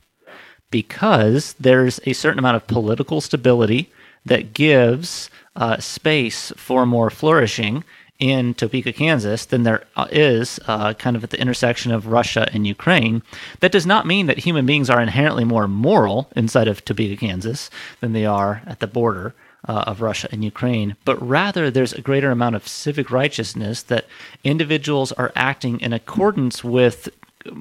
because 0.70 1.54
there's 1.60 2.00
a 2.06 2.14
certain 2.14 2.40
amount 2.40 2.56
of 2.56 2.68
political 2.68 3.20
stability 3.20 3.92
that 4.26 4.54
gives 4.54 5.30
uh, 5.56 5.78
space 5.80 6.52
for 6.58 6.86
more 6.86 7.10
flourishing 7.10 7.84
in 8.18 8.54
Topeka, 8.54 8.94
Kansas, 8.94 9.46
than 9.46 9.64
there 9.64 9.84
is 10.10 10.60
uh, 10.68 10.94
kind 10.94 11.16
of 11.16 11.24
at 11.24 11.32
the 11.32 11.40
intersection 11.40 11.92
of 11.92 12.08
Russia 12.08 12.48
and 12.54 12.66
Ukraine. 12.66 13.22
That 13.60 13.74
does 13.74 13.86
not 13.86 14.08
mean 14.08 14.28
that 14.28 14.40
human 14.40 14.66
beings 14.66 14.90
are 14.90 15.02
inherently 15.02 15.44
more 15.44 15.68
moral 15.68 16.30
inside 16.36 16.70
of 16.70 16.86
Topeka, 16.86 17.18
Kansas 17.18 17.70
than 18.00 18.14
they 18.14 18.26
are 18.26 18.62
at 18.66 18.80
the 18.80 18.88
border. 18.88 19.34
uh, 19.68 19.84
of 19.88 20.02
Russia 20.02 20.28
and 20.32 20.44
Ukraine, 20.44 20.96
but 21.06 21.22
rather 21.28 21.72
there's 21.72 21.94
a 21.94 22.02
greater 22.02 22.32
amount 22.32 22.56
of 22.56 22.68
civic 22.68 23.10
righteousness 23.10 23.82
that 23.84 24.06
individuals 24.44 25.12
are 25.14 25.32
acting 25.36 25.80
in 25.82 25.94
accordance 25.94 26.64
with 26.64 27.10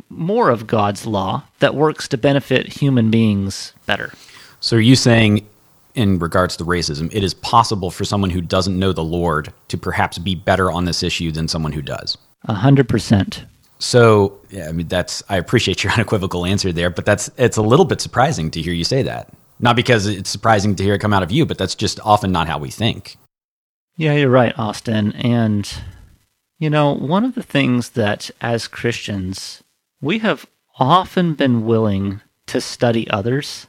more 0.08 0.50
of 0.50 0.66
God's 0.66 1.06
law 1.06 1.44
that 1.58 1.74
works 1.74 2.08
to 2.08 2.18
benefit 2.18 2.80
human 2.80 3.10
beings 3.10 3.72
better. 3.86 4.12
So, 4.60 4.76
are 4.76 4.80
you 4.80 4.96
saying, 4.96 5.46
in 5.94 6.18
regards 6.18 6.56
to 6.56 6.64
racism, 6.64 7.08
it 7.12 7.22
is 7.22 7.34
possible 7.34 7.90
for 7.90 8.04
someone 8.04 8.30
who 8.30 8.40
doesn't 8.40 8.78
know 8.78 8.92
the 8.92 9.04
Lord 9.04 9.52
to 9.68 9.78
perhaps 9.78 10.18
be 10.18 10.34
better 10.34 10.70
on 10.70 10.84
this 10.84 11.02
issue 11.02 11.30
than 11.30 11.48
someone 11.48 11.72
who 11.72 11.82
does? 11.82 12.18
A 12.44 12.54
hundred 12.54 12.88
percent. 12.88 13.44
So, 13.78 14.38
yeah, 14.50 14.68
I 14.68 14.72
mean, 14.72 14.88
that's 14.88 15.22
I 15.28 15.36
appreciate 15.36 15.84
your 15.84 15.92
unequivocal 15.94 16.46
answer 16.46 16.72
there, 16.72 16.90
but 16.90 17.06
that's 17.06 17.30
it's 17.36 17.56
a 17.56 17.62
little 17.62 17.84
bit 17.84 18.00
surprising 18.00 18.50
to 18.52 18.62
hear 18.62 18.72
you 18.72 18.84
say 18.84 19.02
that. 19.02 19.32
Not 19.60 19.76
because 19.76 20.06
it's 20.06 20.30
surprising 20.30 20.74
to 20.76 20.82
hear 20.82 20.94
it 20.94 21.00
come 21.00 21.12
out 21.12 21.22
of 21.22 21.30
you, 21.30 21.46
but 21.46 21.58
that's 21.58 21.74
just 21.74 22.00
often 22.04 22.32
not 22.32 22.48
how 22.48 22.58
we 22.58 22.70
think. 22.70 23.16
Yeah, 23.96 24.14
you're 24.14 24.30
right, 24.30 24.58
Austin. 24.58 25.12
And 25.12 25.72
you 26.58 26.70
know, 26.70 26.92
one 26.92 27.24
of 27.24 27.34
the 27.34 27.42
things 27.42 27.90
that 27.90 28.30
as 28.40 28.68
Christians 28.68 29.62
we 30.00 30.18
have 30.18 30.46
often 30.78 31.34
been 31.34 31.64
willing 31.64 32.20
to 32.46 32.60
study 32.60 33.08
others, 33.08 33.68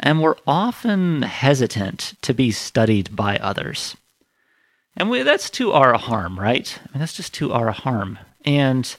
and 0.00 0.20
we're 0.20 0.36
often 0.46 1.22
hesitant 1.22 2.14
to 2.22 2.34
be 2.34 2.50
studied 2.50 3.14
by 3.14 3.36
others. 3.36 3.96
And 4.96 5.08
we, 5.08 5.22
that's 5.22 5.48
to 5.50 5.72
our 5.72 5.96
harm, 5.96 6.38
right? 6.38 6.78
I 6.82 6.92
mean, 6.92 7.00
that's 7.00 7.16
just 7.16 7.32
to 7.34 7.52
our 7.52 7.70
harm. 7.70 8.18
And 8.44 8.94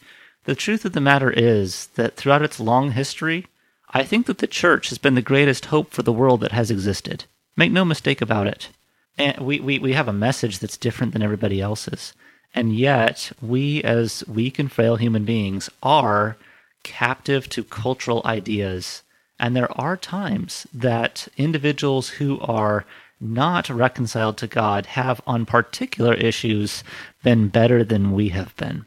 the 0.46 0.56
truth 0.56 0.86
of 0.86 0.94
the 0.94 1.02
matter 1.02 1.30
is 1.30 1.88
that 1.96 2.16
throughout 2.16 2.42
its 2.42 2.60
long 2.60 2.92
history, 2.92 3.48
I 3.90 4.04
think 4.04 4.26
that 4.28 4.38
the 4.38 4.48
church 4.48 4.90
has 4.90 4.98
been 4.98 5.16
the 5.16 5.22
greatest 5.22 5.66
hope 5.66 5.92
for 5.92 6.02
the 6.02 6.14
world 6.14 6.40
that 6.42 6.54
has 6.54 6.72
existed. 6.72 7.26
Make 7.58 7.72
no 7.72 7.84
mistake 7.84 8.22
about 8.22 8.48
it. 8.48 8.70
And 9.18 9.40
we, 9.40 9.60
we, 9.60 9.80
we 9.80 9.94
have 9.94 10.08
a 10.08 10.14
message 10.14 10.60
that's 10.60 10.78
different 10.78 11.14
than 11.14 11.22
everybody 11.22 11.60
else's. 11.60 12.14
And 12.54 12.76
yet, 12.76 13.32
we 13.42 13.84
as 13.84 14.24
weak 14.28 14.60
and 14.60 14.72
frail 14.72 14.96
human 14.96 15.26
beings 15.26 15.70
are 15.84 16.38
captive 16.84 17.48
to 17.50 17.64
cultural 17.64 18.22
ideas. 18.26 19.04
And 19.42 19.56
there 19.56 19.72
are 19.80 19.98
times 19.98 20.68
that 20.72 21.28
individuals 21.36 22.10
who 22.10 22.40
are 22.42 22.86
not 23.20 23.70
reconciled 23.70 24.38
to 24.38 24.48
God 24.48 24.86
have, 24.86 25.20
on 25.26 25.48
particular 25.48 26.14
issues, 26.14 26.84
been 27.24 27.48
better 27.48 27.84
than 27.84 28.14
we 28.14 28.30
have 28.30 28.56
been. 28.56 28.86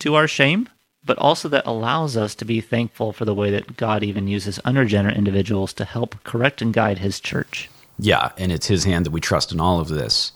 To 0.00 0.14
our 0.14 0.26
shame, 0.26 0.70
but 1.04 1.18
also 1.18 1.50
that 1.50 1.66
allows 1.66 2.16
us 2.16 2.34
to 2.36 2.46
be 2.46 2.62
thankful 2.62 3.12
for 3.12 3.26
the 3.26 3.34
way 3.34 3.50
that 3.50 3.76
God 3.76 4.02
even 4.02 4.26
uses 4.26 4.58
unregenerate 4.60 5.18
individuals 5.18 5.74
to 5.74 5.84
help 5.84 6.22
correct 6.24 6.62
and 6.62 6.72
guide 6.72 6.98
his 6.98 7.20
church. 7.20 7.68
Yeah, 7.98 8.32
and 8.38 8.50
it's 8.50 8.68
his 8.68 8.84
hand 8.84 9.04
that 9.04 9.10
we 9.10 9.20
trust 9.20 9.52
in 9.52 9.60
all 9.60 9.80
of 9.80 9.88
this. 9.88 10.32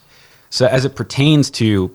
So, 0.51 0.67
as 0.67 0.85
it 0.85 0.95
pertains 0.95 1.51
to 1.53 1.91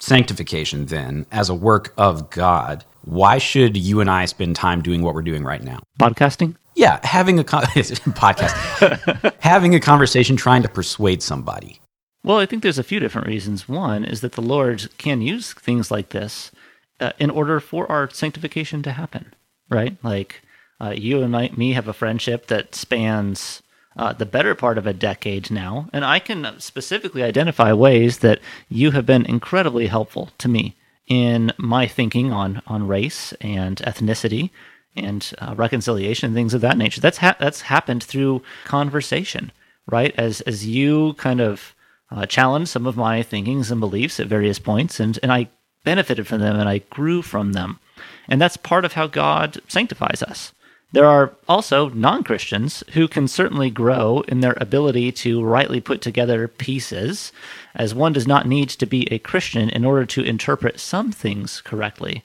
sanctification, 0.00 0.86
then, 0.86 1.26
as 1.30 1.48
a 1.48 1.54
work 1.54 1.94
of 1.96 2.30
God, 2.30 2.84
why 3.04 3.38
should 3.38 3.76
you 3.76 4.00
and 4.00 4.10
I 4.10 4.24
spend 4.26 4.56
time 4.56 4.82
doing 4.82 5.02
what 5.02 5.14
we're 5.14 5.22
doing 5.22 5.44
right 5.44 5.62
now? 5.62 5.80
Podcasting? 6.00 6.56
Yeah, 6.74 7.04
having 7.04 7.38
a 7.38 7.44
con- 7.44 7.62
podcast, 7.64 9.34
having 9.40 9.74
a 9.74 9.80
conversation, 9.80 10.36
trying 10.36 10.62
to 10.62 10.68
persuade 10.68 11.22
somebody. 11.22 11.80
Well, 12.24 12.38
I 12.38 12.46
think 12.46 12.62
there's 12.62 12.78
a 12.78 12.84
few 12.84 13.00
different 13.00 13.26
reasons. 13.26 13.68
One 13.68 14.04
is 14.04 14.20
that 14.20 14.32
the 14.32 14.42
Lord 14.42 14.88
can 14.96 15.20
use 15.20 15.52
things 15.52 15.90
like 15.90 16.10
this 16.10 16.52
uh, 17.00 17.12
in 17.18 17.30
order 17.30 17.60
for 17.60 17.90
our 17.90 18.08
sanctification 18.10 18.82
to 18.84 18.92
happen, 18.92 19.34
right? 19.68 19.96
Like 20.02 20.40
uh, 20.80 20.94
you 20.96 21.20
and 21.22 21.32
my, 21.32 21.50
me 21.56 21.72
have 21.72 21.88
a 21.88 21.92
friendship 21.92 22.46
that 22.46 22.74
spans 22.74 23.62
uh, 23.96 24.12
the 24.12 24.24
better 24.24 24.54
part 24.54 24.78
of 24.78 24.86
a 24.86 24.94
decade 24.94 25.50
now, 25.50 25.88
and 25.92 26.04
I 26.04 26.20
can 26.20 26.58
specifically 26.58 27.22
identify 27.22 27.72
ways 27.72 28.18
that 28.18 28.40
you 28.68 28.92
have 28.92 29.04
been 29.04 29.26
incredibly 29.26 29.88
helpful 29.88 30.30
to 30.38 30.48
me 30.48 30.76
in 31.06 31.52
my 31.58 31.86
thinking 31.86 32.32
on 32.32 32.62
on 32.66 32.86
race 32.86 33.32
and 33.40 33.76
ethnicity 33.78 34.50
and 34.94 35.32
uh, 35.38 35.54
reconciliation 35.56 36.26
and 36.26 36.34
things 36.34 36.54
of 36.54 36.60
that 36.60 36.78
nature. 36.78 37.00
That's 37.00 37.18
ha- 37.18 37.36
that's 37.38 37.62
happened 37.62 38.02
through 38.02 38.42
conversation, 38.64 39.52
right? 39.86 40.14
As 40.16 40.40
as 40.42 40.66
you 40.66 41.14
kind 41.14 41.40
of 41.40 41.74
uh, 42.10 42.26
challenge 42.26 42.68
some 42.68 42.86
of 42.86 42.96
my 42.96 43.22
thinkings 43.22 43.70
and 43.70 43.80
beliefs 43.80 44.20
at 44.20 44.26
various 44.26 44.58
points, 44.58 45.00
and 45.00 45.18
and 45.22 45.32
I 45.32 45.48
benefited 45.84 46.26
from 46.26 46.40
them 46.40 46.58
and 46.58 46.68
I 46.68 46.78
grew 46.78 47.22
from 47.22 47.52
them, 47.52 47.80
and 48.28 48.40
that's 48.40 48.56
part 48.56 48.84
of 48.84 48.92
how 48.92 49.06
God 49.06 49.60
sanctifies 49.68 50.22
us. 50.22 50.52
There 50.92 51.06
are 51.06 51.32
also 51.48 51.88
non 51.88 52.22
Christians 52.22 52.84
who 52.92 53.08
can 53.08 53.26
certainly 53.26 53.70
grow 53.70 54.20
in 54.28 54.40
their 54.40 54.56
ability 54.58 55.10
to 55.12 55.42
rightly 55.42 55.80
put 55.80 56.02
together 56.02 56.46
pieces, 56.46 57.32
as 57.74 57.94
one 57.94 58.12
does 58.12 58.26
not 58.26 58.46
need 58.46 58.68
to 58.68 58.86
be 58.86 59.10
a 59.10 59.18
Christian 59.18 59.70
in 59.70 59.86
order 59.86 60.04
to 60.04 60.22
interpret 60.22 60.78
some 60.78 61.10
things 61.10 61.62
correctly, 61.62 62.24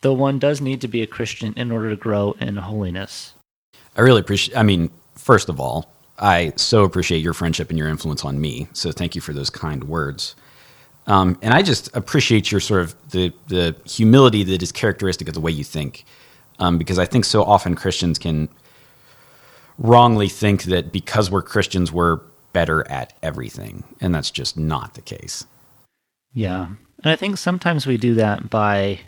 though 0.00 0.12
one 0.12 0.40
does 0.40 0.60
need 0.60 0.80
to 0.80 0.88
be 0.88 1.00
a 1.00 1.06
Christian 1.06 1.54
in 1.56 1.70
order 1.70 1.90
to 1.90 1.96
grow 1.96 2.34
in 2.40 2.56
holiness. 2.56 3.34
I 3.96 4.00
really 4.00 4.20
appreciate, 4.20 4.56
I 4.56 4.64
mean, 4.64 4.90
first 5.14 5.48
of 5.48 5.60
all, 5.60 5.92
I 6.18 6.52
so 6.56 6.82
appreciate 6.82 7.18
your 7.18 7.34
friendship 7.34 7.70
and 7.70 7.78
your 7.78 7.88
influence 7.88 8.24
on 8.24 8.40
me. 8.40 8.66
So 8.72 8.90
thank 8.90 9.14
you 9.14 9.20
for 9.20 9.32
those 9.32 9.50
kind 9.50 9.84
words. 9.84 10.34
Um, 11.06 11.38
and 11.40 11.54
I 11.54 11.62
just 11.62 11.94
appreciate 11.96 12.50
your 12.50 12.60
sort 12.60 12.80
of 12.82 13.10
the, 13.10 13.32
the 13.46 13.76
humility 13.86 14.42
that 14.42 14.62
is 14.62 14.72
characteristic 14.72 15.28
of 15.28 15.34
the 15.34 15.40
way 15.40 15.52
you 15.52 15.64
think 15.64 16.04
um, 16.58 16.78
because 16.78 16.98
I 16.98 17.04
think 17.04 17.24
so 17.24 17.42
often 17.42 17.74
Christians 17.74 18.18
can 18.18 18.48
wrongly 19.78 20.28
think 20.28 20.64
that 20.64 20.92
because 20.92 21.30
we're 21.30 21.42
Christians, 21.42 21.92
we're 21.92 22.20
better 22.52 22.88
at 22.90 23.12
everything. 23.22 23.84
And 24.00 24.14
that's 24.14 24.30
just 24.30 24.56
not 24.56 24.94
the 24.94 25.02
case. 25.02 25.46
Yeah. 26.32 26.66
And 27.02 27.12
I 27.12 27.16
think 27.16 27.38
sometimes 27.38 27.86
we 27.86 27.96
do 27.96 28.14
that 28.14 28.50
by 28.50 29.00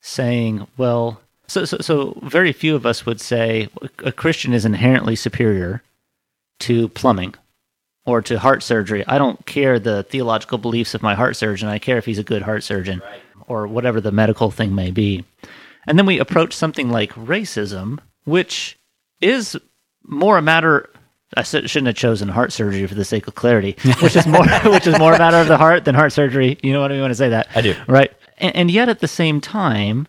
saying, 0.00 0.66
well, 0.76 1.20
so, 1.46 1.64
so, 1.64 1.78
so 1.78 2.18
very 2.22 2.52
few 2.52 2.76
of 2.76 2.84
us 2.84 3.06
would 3.06 3.20
say 3.20 3.68
a 4.04 4.12
Christian 4.12 4.52
is 4.52 4.66
inherently 4.66 5.16
superior 5.16 5.82
to 6.60 6.88
plumbing 6.90 7.34
or 8.04 8.20
to 8.22 8.38
heart 8.38 8.62
surgery. 8.62 9.06
I 9.06 9.16
don't 9.18 9.44
care 9.46 9.78
the 9.78 10.02
theological 10.02 10.58
beliefs 10.58 10.94
of 10.94 11.02
my 11.02 11.14
heart 11.14 11.36
surgeon. 11.36 11.68
I 11.68 11.78
care 11.78 11.96
if 11.96 12.04
he's 12.04 12.18
a 12.18 12.24
good 12.24 12.42
heart 12.42 12.64
surgeon 12.64 13.00
right. 13.04 13.20
or 13.46 13.66
whatever 13.66 14.00
the 14.00 14.12
medical 14.12 14.50
thing 14.50 14.74
may 14.74 14.90
be. 14.90 15.24
And 15.88 15.98
then 15.98 16.04
we 16.04 16.18
approach 16.18 16.52
something 16.52 16.90
like 16.90 17.12
racism, 17.14 17.98
which 18.24 18.78
is 19.22 19.56
more 20.04 20.36
a 20.36 20.42
matter. 20.42 20.90
I 21.34 21.42
shouldn't 21.42 21.86
have 21.86 21.96
chosen 21.96 22.28
heart 22.28 22.52
surgery 22.52 22.86
for 22.86 22.94
the 22.94 23.06
sake 23.06 23.26
of 23.26 23.34
clarity, 23.34 23.74
which 24.02 24.14
is 24.14 24.26
more 24.26 24.46
which 24.64 24.86
is 24.86 24.98
more 24.98 25.14
a 25.14 25.18
matter 25.18 25.38
of 25.38 25.48
the 25.48 25.56
heart 25.56 25.86
than 25.86 25.94
heart 25.94 26.12
surgery. 26.12 26.58
You 26.62 26.74
know 26.74 26.82
what 26.82 26.92
I 26.92 26.94
mean 26.94 27.02
when 27.02 27.10
I 27.10 27.14
say 27.14 27.30
that? 27.30 27.48
I 27.54 27.62
do. 27.62 27.74
Right. 27.86 28.12
And, 28.36 28.54
and 28.54 28.70
yet 28.70 28.90
at 28.90 29.00
the 29.00 29.08
same 29.08 29.40
time, 29.40 30.06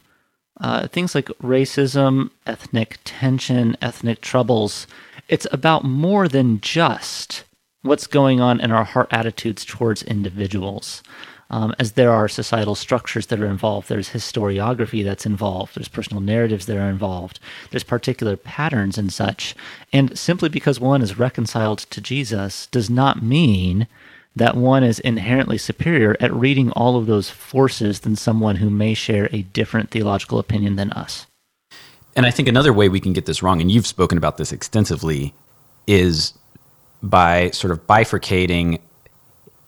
uh, 0.59 0.87
things 0.87 1.15
like 1.15 1.27
racism, 1.41 2.31
ethnic 2.45 2.99
tension, 3.05 3.77
ethnic 3.81 4.19
troubles, 4.19 4.85
it's 5.29 5.47
about 5.51 5.85
more 5.85 6.27
than 6.27 6.59
just 6.59 7.45
what's 7.83 8.05
going 8.05 8.41
on 8.41 8.59
in 8.59 8.71
our 8.71 8.83
heart 8.83 9.07
attitudes 9.11 9.63
towards 9.63 10.03
individuals 10.03 11.01
um, 11.49 11.73
as 11.79 11.93
there 11.93 12.11
are 12.11 12.27
societal 12.27 12.75
structures 12.75 13.27
that 13.27 13.39
are 13.39 13.47
involved. 13.47 13.89
There's 13.89 14.09
historiography 14.09 15.03
that's 15.03 15.25
involved. 15.25 15.75
There's 15.75 15.87
personal 15.87 16.21
narratives 16.21 16.65
that 16.67 16.77
are 16.77 16.89
involved. 16.89 17.39
There's 17.71 17.83
particular 17.83 18.37
patterns 18.37 18.97
and 18.97 19.11
such. 19.11 19.55
And 19.91 20.17
simply 20.17 20.49
because 20.49 20.79
one 20.79 21.01
is 21.01 21.17
reconciled 21.17 21.79
to 21.79 22.01
Jesus 22.01 22.67
does 22.67 22.89
not 22.89 23.23
mean 23.23 23.87
that 24.35 24.55
one 24.55 24.83
is 24.83 24.99
inherently 24.99 25.57
superior 25.57 26.15
at 26.19 26.33
reading 26.33 26.71
all 26.71 26.97
of 26.97 27.07
those 27.07 27.29
forces 27.29 28.01
than 28.01 28.15
someone 28.15 28.57
who 28.57 28.69
may 28.69 28.93
share 28.93 29.27
a 29.31 29.41
different 29.41 29.89
theological 29.89 30.39
opinion 30.39 30.75
than 30.75 30.91
us. 30.91 31.25
And 32.15 32.25
I 32.25 32.31
think 32.31 32.47
another 32.47 32.73
way 32.73 32.89
we 32.89 32.99
can 32.99 33.13
get 33.13 33.25
this 33.25 33.41
wrong, 33.41 33.59
and 33.59 33.71
you've 33.71 33.87
spoken 33.87 34.17
about 34.17 34.37
this 34.37 34.51
extensively, 34.51 35.33
is 35.87 36.33
by 37.01 37.49
sort 37.51 37.71
of 37.71 37.85
bifurcating 37.87 38.79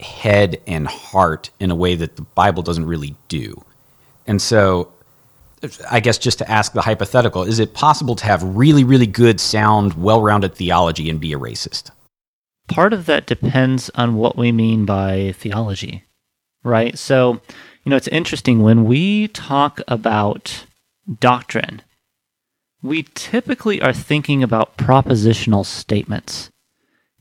head 0.02 0.60
and 0.66 0.86
heart 0.86 1.50
in 1.60 1.70
a 1.70 1.74
way 1.74 1.94
that 1.94 2.16
the 2.16 2.22
Bible 2.22 2.62
doesn't 2.62 2.86
really 2.86 3.16
do. 3.28 3.64
And 4.26 4.40
so, 4.40 4.92
I 5.90 6.00
guess 6.00 6.18
just 6.18 6.38
to 6.38 6.50
ask 6.50 6.72
the 6.72 6.82
hypothetical, 6.82 7.42
is 7.42 7.58
it 7.58 7.74
possible 7.74 8.16
to 8.16 8.24
have 8.24 8.42
really, 8.42 8.84
really 8.84 9.06
good, 9.06 9.40
sound, 9.40 9.94
well 9.94 10.22
rounded 10.22 10.54
theology 10.54 11.08
and 11.08 11.20
be 11.20 11.32
a 11.32 11.38
racist? 11.38 11.90
Part 12.68 12.92
of 12.92 13.06
that 13.06 13.26
depends 13.26 13.90
on 13.94 14.16
what 14.16 14.36
we 14.36 14.52
mean 14.52 14.84
by 14.84 15.34
theology, 15.36 16.04
right? 16.62 16.98
So, 16.98 17.40
you 17.84 17.90
know, 17.90 17.96
it's 17.96 18.08
interesting 18.08 18.62
when 18.62 18.84
we 18.84 19.28
talk 19.28 19.80
about 19.88 20.66
doctrine, 21.18 21.82
we 22.82 23.06
typically 23.14 23.80
are 23.80 23.92
thinking 23.92 24.42
about 24.42 24.76
propositional 24.76 25.64
statements. 25.64 26.50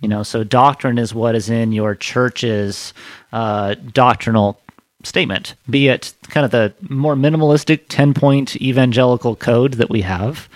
You 0.01 0.08
know, 0.08 0.24
so 0.24 0.43
doctrine 0.43 0.98
is 0.98 1.13
what 1.13 1.36
is 1.36 1.50
in 1.50 1.72
your 1.72 1.96
church's 1.96 2.93
uh, 3.31 3.75
doctrinal 3.93 4.60
statement, 5.03 5.55
be 5.70 5.88
it 5.88 6.13
kind 6.24 6.46
of 6.46 6.51
the 6.51 6.74
more 6.89 7.15
minimalistic 7.15 7.81
10 7.89 8.13
point 8.13 8.55
evangelical 8.62 9.36
code 9.36 9.74
that 9.74 9.89
we 9.89 10.01
have, 10.01 10.50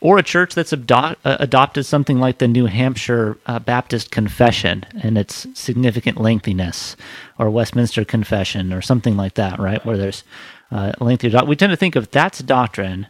or 0.00 0.18
a 0.18 0.22
church 0.22 0.54
that's 0.54 0.72
ado- 0.72 1.16
uh, 1.24 1.36
adopted 1.40 1.84
something 1.84 2.18
like 2.18 2.38
the 2.38 2.48
New 2.48 2.66
Hampshire 2.66 3.38
uh, 3.46 3.58
Baptist 3.58 4.10
Confession 4.10 4.84
and 5.02 5.18
its 5.18 5.46
significant 5.54 6.20
lengthiness, 6.20 6.96
or 7.38 7.50
Westminster 7.50 8.04
Confession, 8.04 8.72
or 8.72 8.80
something 8.80 9.16
like 9.16 9.34
that, 9.34 9.58
right? 9.58 9.84
Where 9.84 9.96
there's 9.96 10.22
uh, 10.70 10.92
lengthy. 11.00 11.32
We 11.46 11.56
tend 11.56 11.70
to 11.70 11.76
think 11.76 11.96
of 11.96 12.10
that's 12.10 12.40
doctrine, 12.40 13.06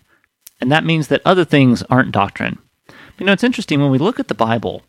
and 0.61 0.73
that 0.73 0.85
means 0.85 1.09
that 1.09 1.23
other 1.25 1.45
things 1.45 1.83
aren't 1.85 2.13
doctrine. 2.13 2.59
You 3.19 3.27
know, 3.27 3.33
it's 3.33 3.45
interesting 3.45 3.81
when 3.81 3.91
we 3.91 3.99
look 3.99 4.21
at 4.21 4.29
the 4.29 4.35
Bible. 4.35 4.83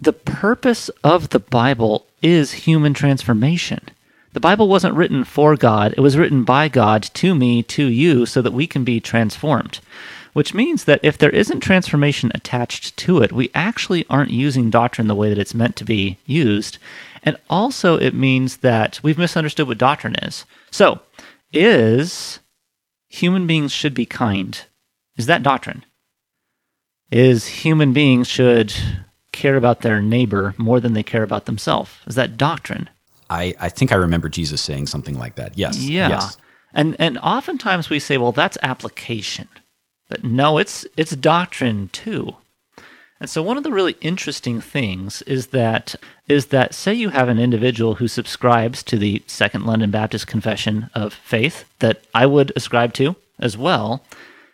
The 0.00 0.12
purpose 0.12 0.88
of 1.02 1.30
the 1.30 1.38
Bible 1.38 2.06
is 2.20 2.52
human 2.52 2.94
transformation. 2.94 3.80
The 4.32 4.40
Bible 4.40 4.68
wasn't 4.68 4.96
written 4.96 5.22
for 5.22 5.56
God, 5.56 5.94
it 5.96 6.00
was 6.00 6.16
written 6.16 6.42
by 6.42 6.68
God 6.68 7.04
to 7.14 7.34
me, 7.36 7.62
to 7.62 7.86
you, 7.86 8.26
so 8.26 8.42
that 8.42 8.52
we 8.52 8.66
can 8.66 8.82
be 8.82 8.98
transformed. 9.00 9.78
Which 10.32 10.52
means 10.52 10.84
that 10.84 10.98
if 11.04 11.16
there 11.16 11.30
isn't 11.30 11.60
transformation 11.60 12.32
attached 12.34 12.96
to 12.96 13.22
it, 13.22 13.30
we 13.30 13.52
actually 13.54 14.04
aren't 14.10 14.32
using 14.32 14.68
doctrine 14.68 15.06
the 15.06 15.14
way 15.14 15.28
that 15.28 15.38
it's 15.38 15.54
meant 15.54 15.76
to 15.76 15.84
be 15.84 16.18
used. 16.26 16.78
And 17.22 17.36
also, 17.48 17.96
it 17.96 18.12
means 18.12 18.56
that 18.58 18.98
we've 19.04 19.16
misunderstood 19.16 19.68
what 19.68 19.78
doctrine 19.78 20.16
is. 20.16 20.44
So, 20.72 21.00
is 21.52 22.40
human 23.06 23.46
beings 23.46 23.70
should 23.70 23.94
be 23.94 24.06
kind? 24.06 24.60
Is 25.16 25.26
that 25.26 25.44
doctrine? 25.44 25.84
Is 27.12 27.46
human 27.46 27.92
beings 27.92 28.26
should 28.26 28.74
care 29.34 29.56
about 29.56 29.82
their 29.82 30.00
neighbor 30.00 30.54
more 30.56 30.80
than 30.80 30.94
they 30.94 31.02
care 31.02 31.22
about 31.22 31.44
themselves? 31.44 31.90
Is 32.06 32.14
that 32.14 32.38
doctrine? 32.38 32.88
I, 33.28 33.54
I 33.60 33.68
think 33.68 33.92
I 33.92 33.96
remember 33.96 34.28
Jesus 34.28 34.62
saying 34.62 34.86
something 34.86 35.18
like 35.18 35.34
that. 35.34 35.58
Yes. 35.58 35.78
Yeah. 35.78 36.08
Yes. 36.08 36.38
And 36.72 36.96
and 36.98 37.18
oftentimes 37.18 37.90
we 37.90 37.98
say, 37.98 38.16
well, 38.16 38.32
that's 38.32 38.58
application. 38.62 39.48
But 40.08 40.24
no, 40.24 40.58
it's 40.58 40.86
it's 40.96 41.14
doctrine 41.16 41.88
too. 41.88 42.36
And 43.20 43.30
so 43.30 43.42
one 43.42 43.56
of 43.56 43.62
the 43.62 43.72
really 43.72 43.96
interesting 44.00 44.60
things 44.60 45.22
is 45.22 45.48
that 45.48 45.94
is 46.28 46.46
that 46.46 46.74
say 46.74 46.92
you 46.92 47.10
have 47.10 47.28
an 47.28 47.38
individual 47.38 47.96
who 47.96 48.08
subscribes 48.08 48.82
to 48.84 48.98
the 48.98 49.22
Second 49.26 49.64
London 49.64 49.90
Baptist 49.90 50.26
Confession 50.26 50.90
of 50.94 51.14
Faith 51.14 51.64
that 51.78 52.02
I 52.14 52.26
would 52.26 52.52
ascribe 52.56 52.92
to 52.94 53.16
as 53.38 53.56
well, 53.56 54.02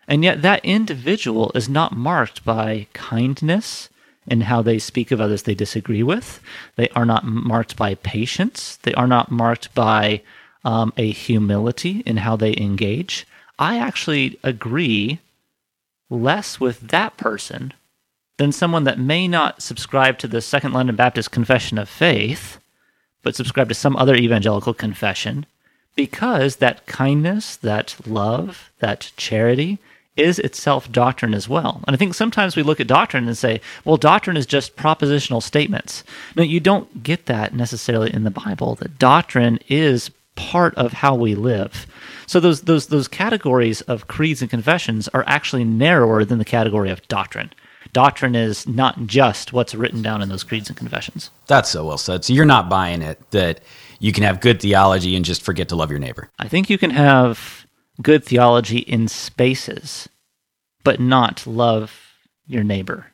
and 0.07 0.23
yet 0.23 0.43
that 0.43 0.65
individual 0.65 1.51
is 1.55 1.69
not 1.69 1.97
marked 1.97 2.45
by 2.45 2.87
kindness 2.93 3.89
in 4.31 4.43
how 4.43 4.63
they 4.63 4.79
speak 4.79 5.11
of 5.11 5.21
others 5.21 5.43
they 5.43 5.55
disagree 5.55 6.03
with. 6.03 6.41
They 6.77 6.89
are 6.91 7.05
not 7.05 7.25
marked 7.25 7.77
by 7.77 7.97
patience. 7.97 8.77
They 8.83 8.95
are 8.95 9.09
not 9.09 9.31
marked 9.31 9.75
by 9.75 10.23
um, 10.65 10.93
a 10.97 11.11
humility 11.11 12.03
in 12.07 12.19
how 12.19 12.37
they 12.37 12.55
engage. 12.57 13.27
I 13.59 13.79
actually 13.79 14.39
agree 14.43 15.19
less 16.09 16.61
with 16.61 16.81
that 16.89 17.17
person 17.17 17.73
than 18.39 18.53
someone 18.53 18.85
that 18.85 18.99
may 18.99 19.29
not 19.29 19.63
subscribe 19.63 20.19
to 20.19 20.29
the 20.29 20.41
Second 20.41 20.73
London 20.73 20.97
Baptist 20.97 21.31
Confession 21.31 21.77
of 21.77 21.89
Faith, 21.89 22.59
but 23.23 23.37
subscribe 23.37 23.69
to 23.69 23.75
some 23.75 23.97
other 23.97 24.15
evangelical 24.15 24.73
confession, 24.73 25.45
because 25.95 26.57
that 26.57 26.87
kindness, 26.87 27.57
that 27.57 27.97
love, 28.07 28.71
that 28.79 29.13
charity 29.17 29.79
is 30.17 30.39
itself 30.39 30.91
doctrine 30.91 31.35
as 31.35 31.49
well. 31.49 31.83
And 31.87 31.95
I 31.95 31.97
think 31.97 32.15
sometimes 32.15 32.57
we 32.57 32.63
look 32.63 32.81
at 32.81 32.87
doctrine 32.87 33.27
and 33.27 33.37
say, 33.37 33.61
well, 33.85 33.97
doctrine 33.97 34.37
is 34.37 34.47
just 34.47 34.77
propositional 34.77 35.43
statements. 35.43 36.05
No, 36.37 36.43
you 36.43 36.61
don't 36.61 37.03
get 37.03 37.27
that 37.27 37.55
necessarily 37.55 38.13
in 38.13 38.25
the 38.25 38.31
Bible. 38.31 38.75
That 38.77 38.99
doctrine 38.99 39.59
is 39.69 40.11
part 40.37 40.75
of 40.77 40.93
how 40.93 41.15
we 41.15 41.35
live. 41.35 41.87
So 42.27 42.41
those 42.41 42.63
those 42.63 42.87
those 42.87 43.09
categories 43.09 43.81
of 43.83 44.09
creeds 44.09 44.41
and 44.41 44.51
confessions 44.51 45.09
are 45.09 45.25
actually 45.27 45.65
narrower 45.65 46.25
than 46.25 46.39
the 46.39 46.45
category 46.45 46.91
of 46.91 47.07
doctrine. 47.09 47.53
Doctrine 47.93 48.37
is 48.37 48.69
not 48.69 49.07
just 49.07 49.53
what's 49.53 49.75
written 49.75 50.01
down 50.01 50.23
in 50.23 50.29
those 50.29 50.45
creeds 50.45 50.69
and 50.69 50.77
confessions. 50.77 51.31
That's 51.47 51.71
so 51.71 51.87
well 51.87 51.99
said. 51.99 52.25
So 52.25 52.33
you're 52.33 52.45
not 52.45 52.69
buying 52.69 53.03
it 53.03 53.19
that 53.33 53.61
you 53.99 54.13
can 54.13 54.23
have 54.23 54.41
good 54.41 54.61
theology 54.61 55.17
and 55.17 55.25
just 55.25 55.43
forget 55.43 55.69
to 55.71 55.77
love 55.77 55.91
your 55.91 55.99
neighbor. 55.99 56.31
I 56.39 56.47
think 56.47 56.71
you 56.71 56.79
can 56.79 56.91
have 56.91 57.60
good 58.03 58.25
theology 58.25 58.79
in 58.79 59.09
spaces, 59.09 60.09
but 60.85 61.01
not 61.01 61.47
love 61.47 62.17
your 62.47 62.65
neighbor. 62.65 63.07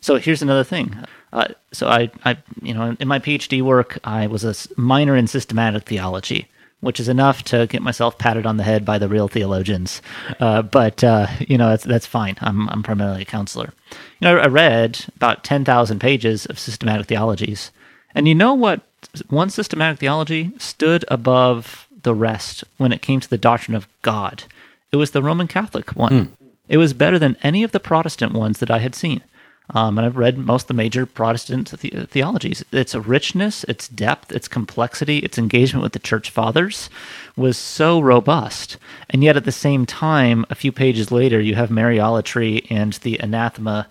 So 0.00 0.16
here's 0.16 0.42
another 0.42 0.64
thing. 0.64 0.96
Uh, 1.32 1.48
so 1.72 1.88
I, 1.88 2.10
I, 2.24 2.36
you 2.60 2.74
know, 2.74 2.96
in 2.98 3.08
my 3.08 3.18
PhD 3.18 3.62
work, 3.62 3.98
I 4.04 4.26
was 4.26 4.44
a 4.44 4.54
minor 4.78 5.16
in 5.16 5.28
systematic 5.28 5.84
theology, 5.84 6.48
which 6.80 6.98
is 6.98 7.08
enough 7.08 7.44
to 7.44 7.66
get 7.68 7.82
myself 7.82 8.18
patted 8.18 8.44
on 8.44 8.56
the 8.56 8.64
head 8.64 8.84
by 8.84 8.98
the 8.98 9.08
real 9.08 9.28
theologians. 9.28 10.02
Uh, 10.40 10.62
but 10.62 11.02
uh, 11.04 11.28
you 11.40 11.56
know, 11.56 11.68
that's 11.68 11.84
that's 11.84 12.06
fine. 12.06 12.36
I'm 12.40 12.68
I'm 12.68 12.82
primarily 12.82 13.22
a 13.22 13.26
counselor. 13.26 13.72
You 14.20 14.26
know, 14.26 14.38
I 14.38 14.46
read 14.46 15.06
about 15.16 15.44
ten 15.44 15.64
thousand 15.64 16.00
pages 16.00 16.46
of 16.46 16.58
systematic 16.58 17.06
theologies, 17.06 17.70
and 18.14 18.26
you 18.26 18.34
know 18.34 18.54
what? 18.54 18.82
One 19.30 19.50
systematic 19.50 20.00
theology 20.00 20.52
stood 20.58 21.04
above 21.08 21.88
the 22.02 22.14
rest 22.14 22.64
when 22.76 22.92
it 22.92 23.02
came 23.02 23.20
to 23.20 23.30
the 23.30 23.38
doctrine 23.38 23.74
of 23.74 23.88
God. 24.02 24.44
It 24.90 24.96
was 24.96 25.12
the 25.12 25.22
Roman 25.22 25.48
Catholic 25.48 25.90
one. 25.96 26.12
Mm. 26.12 26.28
It 26.68 26.76
was 26.76 26.92
better 26.92 27.18
than 27.18 27.36
any 27.42 27.62
of 27.62 27.72
the 27.72 27.80
Protestant 27.80 28.32
ones 28.32 28.58
that 28.58 28.70
I 28.70 28.78
had 28.78 28.94
seen. 28.94 29.22
Um, 29.70 29.96
and 29.96 30.04
I've 30.04 30.16
read 30.16 30.38
most 30.38 30.64
of 30.64 30.68
the 30.68 30.74
major 30.74 31.06
Protestant 31.06 31.70
the- 31.80 32.06
theologies. 32.06 32.64
Its 32.72 32.94
richness, 32.94 33.64
its 33.64 33.88
depth, 33.88 34.32
its 34.32 34.48
complexity, 34.48 35.18
its 35.18 35.38
engagement 35.38 35.82
with 35.82 35.92
the 35.92 35.98
church 35.98 36.30
fathers 36.30 36.90
was 37.36 37.56
so 37.56 38.00
robust. 38.00 38.76
And 39.08 39.22
yet, 39.22 39.36
at 39.36 39.44
the 39.44 39.52
same 39.52 39.86
time, 39.86 40.44
a 40.50 40.54
few 40.54 40.72
pages 40.72 41.10
later, 41.10 41.40
you 41.40 41.54
have 41.54 41.70
Mariolatry 41.70 42.66
and 42.70 42.92
the 42.94 43.18
anathema 43.18 43.88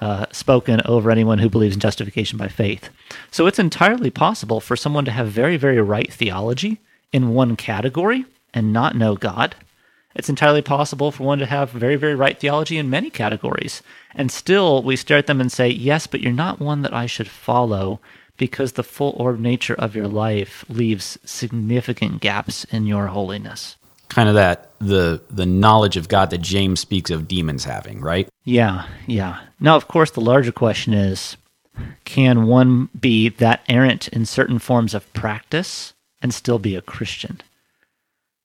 uh, 0.00 0.26
spoken 0.32 0.82
over 0.84 1.10
anyone 1.10 1.38
who 1.38 1.48
believes 1.48 1.74
in 1.74 1.80
justification 1.80 2.36
by 2.36 2.48
faith. 2.48 2.90
So 3.30 3.46
it's 3.46 3.58
entirely 3.58 4.10
possible 4.10 4.60
for 4.60 4.76
someone 4.76 5.04
to 5.04 5.10
have 5.10 5.28
very, 5.28 5.56
very 5.56 5.80
right 5.80 6.12
theology 6.12 6.78
in 7.12 7.34
one 7.34 7.56
category 7.56 8.24
and 8.54 8.72
not 8.72 8.96
know 8.96 9.16
God. 9.16 9.54
It's 10.14 10.28
entirely 10.28 10.62
possible 10.62 11.10
for 11.10 11.24
one 11.24 11.38
to 11.38 11.46
have 11.46 11.70
very, 11.70 11.96
very 11.96 12.14
right 12.14 12.38
theology 12.38 12.76
in 12.76 12.90
many 12.90 13.10
categories. 13.10 13.82
And 14.14 14.30
still, 14.30 14.82
we 14.82 14.96
stare 14.96 15.18
at 15.18 15.26
them 15.26 15.40
and 15.40 15.50
say, 15.50 15.68
Yes, 15.68 16.06
but 16.06 16.20
you're 16.20 16.32
not 16.32 16.60
one 16.60 16.82
that 16.82 16.92
I 16.92 17.06
should 17.06 17.28
follow 17.28 18.00
because 18.36 18.72
the 18.72 18.82
full 18.82 19.14
orb 19.16 19.38
nature 19.38 19.74
of 19.74 19.94
your 19.94 20.08
life 20.08 20.64
leaves 20.68 21.18
significant 21.24 22.20
gaps 22.20 22.64
in 22.64 22.86
your 22.86 23.06
holiness. 23.08 23.76
Kind 24.08 24.28
of 24.28 24.34
that 24.34 24.72
the 24.78 25.22
the 25.30 25.46
knowledge 25.46 25.96
of 25.96 26.08
God 26.08 26.28
that 26.30 26.42
James 26.42 26.80
speaks 26.80 27.10
of 27.10 27.28
demons 27.28 27.64
having, 27.64 28.00
right? 28.00 28.28
Yeah, 28.44 28.86
yeah. 29.06 29.40
Now, 29.58 29.76
of 29.76 29.88
course, 29.88 30.10
the 30.10 30.20
larger 30.20 30.52
question 30.52 30.92
is 30.92 31.38
can 32.04 32.46
one 32.46 32.90
be 32.98 33.30
that 33.30 33.62
errant 33.68 34.08
in 34.08 34.26
certain 34.26 34.58
forms 34.58 34.92
of 34.92 35.10
practice 35.14 35.94
and 36.22 36.32
still 36.32 36.58
be 36.58 36.76
a 36.76 36.82
Christian? 36.82 37.40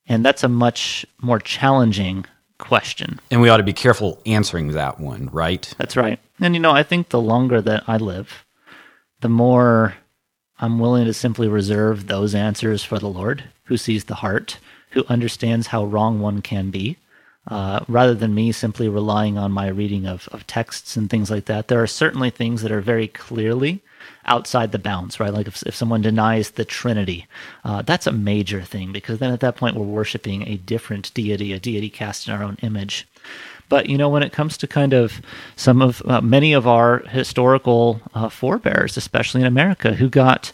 And 0.08 0.26
that's 0.26 0.44
a 0.44 0.50
much 0.50 1.06
more 1.22 1.40
challenging 1.40 2.26
question. 2.58 3.20
And 3.30 3.42
we 3.42 3.50
ought 3.50 3.58
to 3.58 3.63
be 3.63 3.74
careful 3.74 4.22
answering 4.26 4.70
that 4.70 5.00
one, 5.00 5.30
right? 5.32 5.74
That's 5.78 5.96
right. 5.96 6.20
And 6.40 6.54
you 6.54 6.60
know, 6.60 6.72
I 6.72 6.84
think 6.84 7.10
the 7.10 7.22
longer 7.22 7.62
that 7.62 7.84
I 7.88 7.98
live, 7.98 8.46
the 9.22 9.30
more 9.30 9.96
I'm 10.60 10.80
willing 10.80 11.06
to 11.06 11.13
simply 11.13 11.48
reserve 11.48 12.08
those 12.08 12.34
answers 12.34 12.84
for 12.84 13.00
the 13.00 13.10
Lord, 13.10 13.44
who 13.66 13.78
sees 13.78 14.06
the 14.06 14.16
heart, 14.16 14.60
who 14.92 15.06
understands 15.08 15.68
how 15.68 15.86
wrong 15.86 16.20
one 16.20 16.42
can 16.42 16.72
be, 16.72 16.98
uh, 17.48 17.82
rather 17.88 18.13
than 18.13 18.34
me 18.34 18.52
simply 18.52 18.90
relying 18.90 19.38
on 19.38 19.52
my 19.52 19.68
reading 19.68 20.06
of, 20.06 20.28
of 20.32 20.48
texts 20.48 20.98
and 20.98 21.10
things 21.10 21.30
like 21.30 21.46
that. 21.46 21.68
There 21.68 21.82
are 21.82 21.88
certainly 21.88 22.30
things 22.30 22.62
that 22.62 22.72
are 22.72 22.82
very 22.82 23.08
clearly 23.08 23.82
outside 24.26 24.72
the 24.72 24.80
bounds, 24.80 25.20
right? 25.20 25.34
Like 25.34 25.48
if, 25.48 25.63
if 25.63 25.76
someone 25.76 26.02
denies 26.02 26.52
the 26.52 26.65
Trinity, 26.65 27.28
uh, 27.63 27.82
that's 27.82 28.08
a 28.08 28.12
major 28.12 28.62
thing 28.62 28.91
because 28.91 29.20
then 29.20 29.32
at 29.32 29.39
that 29.39 29.56
point 29.56 29.76
we're 29.76 29.86
worshiping 29.86 30.48
a 30.48 30.58
different 30.58 31.13
deity, 31.13 31.54
a 31.54 31.60
deity 31.60 31.89
cast 31.89 32.28
in 32.28 32.34
our 32.34 32.43
own 32.43 32.58
image. 32.62 33.08
But 33.70 33.89
you 33.89 33.98
know, 33.98 34.10
when 34.10 34.24
it 34.24 34.32
comes 34.32 34.58
to 34.58 34.67
kind 34.67 34.93
of 34.93 35.22
some 35.56 35.82
of 35.82 36.02
uh, 36.06 36.22
many 36.22 36.54
of 36.54 36.67
our 36.67 37.00
historical 37.00 38.02
uh, 38.13 38.30
forebears, 38.30 38.98
especially 38.98 39.41
in 39.41 39.48
America, 39.48 39.93
who 39.93 40.10
got 40.10 40.52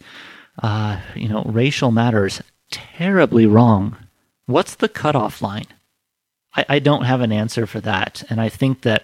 uh, 0.61 0.99
you 1.15 1.27
know 1.27 1.43
racial 1.45 1.91
matters 1.91 2.41
terribly 2.71 3.45
wrong, 3.45 3.97
what's 4.45 4.75
the 4.75 4.89
cutoff 4.89 5.41
line? 5.41 5.67
I, 6.55 6.65
I 6.69 6.79
don't 6.79 7.05
have 7.05 7.21
an 7.21 7.31
answer 7.31 7.65
for 7.67 7.79
that, 7.81 8.23
and 8.29 8.41
I 8.41 8.49
think 8.49 8.81
that 8.81 9.03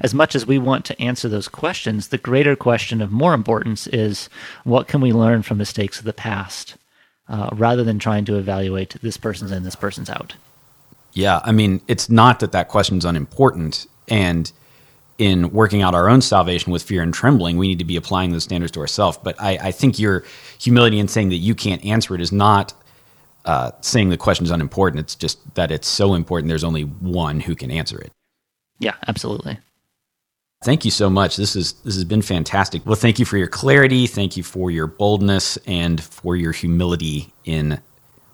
as 0.00 0.14
much 0.14 0.34
as 0.34 0.46
we 0.46 0.58
want 0.58 0.84
to 0.86 1.00
answer 1.00 1.28
those 1.28 1.48
questions, 1.48 2.08
the 2.08 2.18
greater 2.18 2.56
question 2.56 3.00
of 3.00 3.10
more 3.10 3.34
importance 3.34 3.86
is 3.88 4.28
what 4.64 4.88
can 4.88 5.00
we 5.00 5.12
learn 5.12 5.42
from 5.42 5.58
mistakes 5.58 5.98
of 5.98 6.04
the 6.04 6.12
past 6.12 6.76
uh, 7.28 7.50
rather 7.52 7.84
than 7.84 7.98
trying 7.98 8.24
to 8.24 8.36
evaluate 8.36 8.96
this 9.02 9.16
person's 9.16 9.52
in, 9.52 9.62
this 9.62 9.76
person's 9.76 10.10
out. 10.10 10.34
Yeah, 11.12 11.40
I 11.44 11.52
mean, 11.52 11.80
it's 11.88 12.08
not 12.08 12.40
that 12.40 12.52
that 12.52 12.68
question's 12.68 13.04
unimportant. 13.04 13.86
And 14.08 14.50
in 15.18 15.50
working 15.50 15.82
out 15.82 15.94
our 15.94 16.08
own 16.08 16.22
salvation 16.22 16.72
with 16.72 16.82
fear 16.82 17.02
and 17.02 17.12
trembling, 17.12 17.56
we 17.56 17.68
need 17.68 17.78
to 17.80 17.84
be 17.84 17.96
applying 17.96 18.30
those 18.30 18.44
standards 18.44 18.72
to 18.72 18.80
ourselves. 18.80 19.18
But 19.22 19.40
I, 19.40 19.58
I 19.60 19.70
think 19.72 19.98
your 19.98 20.24
humility 20.60 20.98
in 20.98 21.08
saying 21.08 21.30
that 21.30 21.36
you 21.36 21.54
can't 21.54 21.84
answer 21.84 22.14
it 22.14 22.20
is 22.20 22.32
not 22.32 22.72
uh, 23.44 23.72
saying 23.80 24.10
the 24.10 24.16
question 24.16 24.44
is 24.44 24.50
unimportant. 24.50 25.00
It's 25.00 25.14
just 25.14 25.54
that 25.54 25.70
it's 25.70 25.88
so 25.88 26.14
important. 26.14 26.48
There's 26.48 26.64
only 26.64 26.82
one 26.82 27.40
who 27.40 27.54
can 27.54 27.70
answer 27.70 27.98
it. 27.98 28.12
Yeah, 28.78 28.94
absolutely. 29.08 29.58
Thank 30.62 30.84
you 30.84 30.90
so 30.90 31.08
much. 31.08 31.36
This 31.36 31.54
is 31.54 31.74
this 31.84 31.94
has 31.94 32.04
been 32.04 32.22
fantastic. 32.22 32.84
Well, 32.84 32.96
thank 32.96 33.18
you 33.18 33.24
for 33.24 33.36
your 33.36 33.46
clarity, 33.46 34.06
thank 34.06 34.36
you 34.36 34.42
for 34.42 34.70
your 34.70 34.88
boldness 34.88 35.56
and 35.66 36.02
for 36.02 36.34
your 36.36 36.52
humility 36.52 37.32
in 37.44 37.80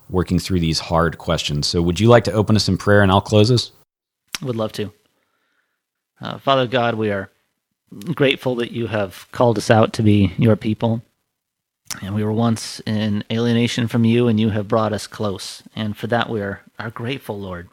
working 0.09 0.39
through 0.39 0.59
these 0.59 0.79
hard 0.79 1.17
questions. 1.19 1.67
So, 1.67 1.81
would 1.81 1.99
you 1.99 2.07
like 2.07 2.23
to 2.25 2.31
open 2.31 2.55
us 2.55 2.67
in 2.67 2.77
prayer 2.77 3.01
and 3.01 3.11
I'll 3.11 3.21
close 3.21 3.51
us? 3.51 3.71
Would 4.41 4.55
love 4.55 4.71
to. 4.73 4.91
Uh, 6.19 6.39
Father 6.39 6.65
God, 6.65 6.95
we 6.95 7.11
are 7.11 7.29
grateful 8.13 8.55
that 8.55 8.71
you 8.71 8.87
have 8.87 9.27
called 9.31 9.57
us 9.57 9.69
out 9.69 9.93
to 9.93 10.03
be 10.03 10.33
your 10.37 10.55
people. 10.55 11.01
And 12.01 12.15
we 12.15 12.23
were 12.23 12.33
once 12.33 12.81
in 12.85 13.23
alienation 13.31 13.87
from 13.87 14.03
you, 14.03 14.27
and 14.27 14.39
you 14.39 14.49
have 14.49 14.67
brought 14.67 14.91
us 14.91 15.07
close. 15.07 15.63
And 15.75 15.95
for 15.95 16.07
that, 16.07 16.29
we 16.29 16.41
are, 16.41 16.61
are 16.79 16.89
grateful, 16.89 17.39
Lord. 17.39 17.69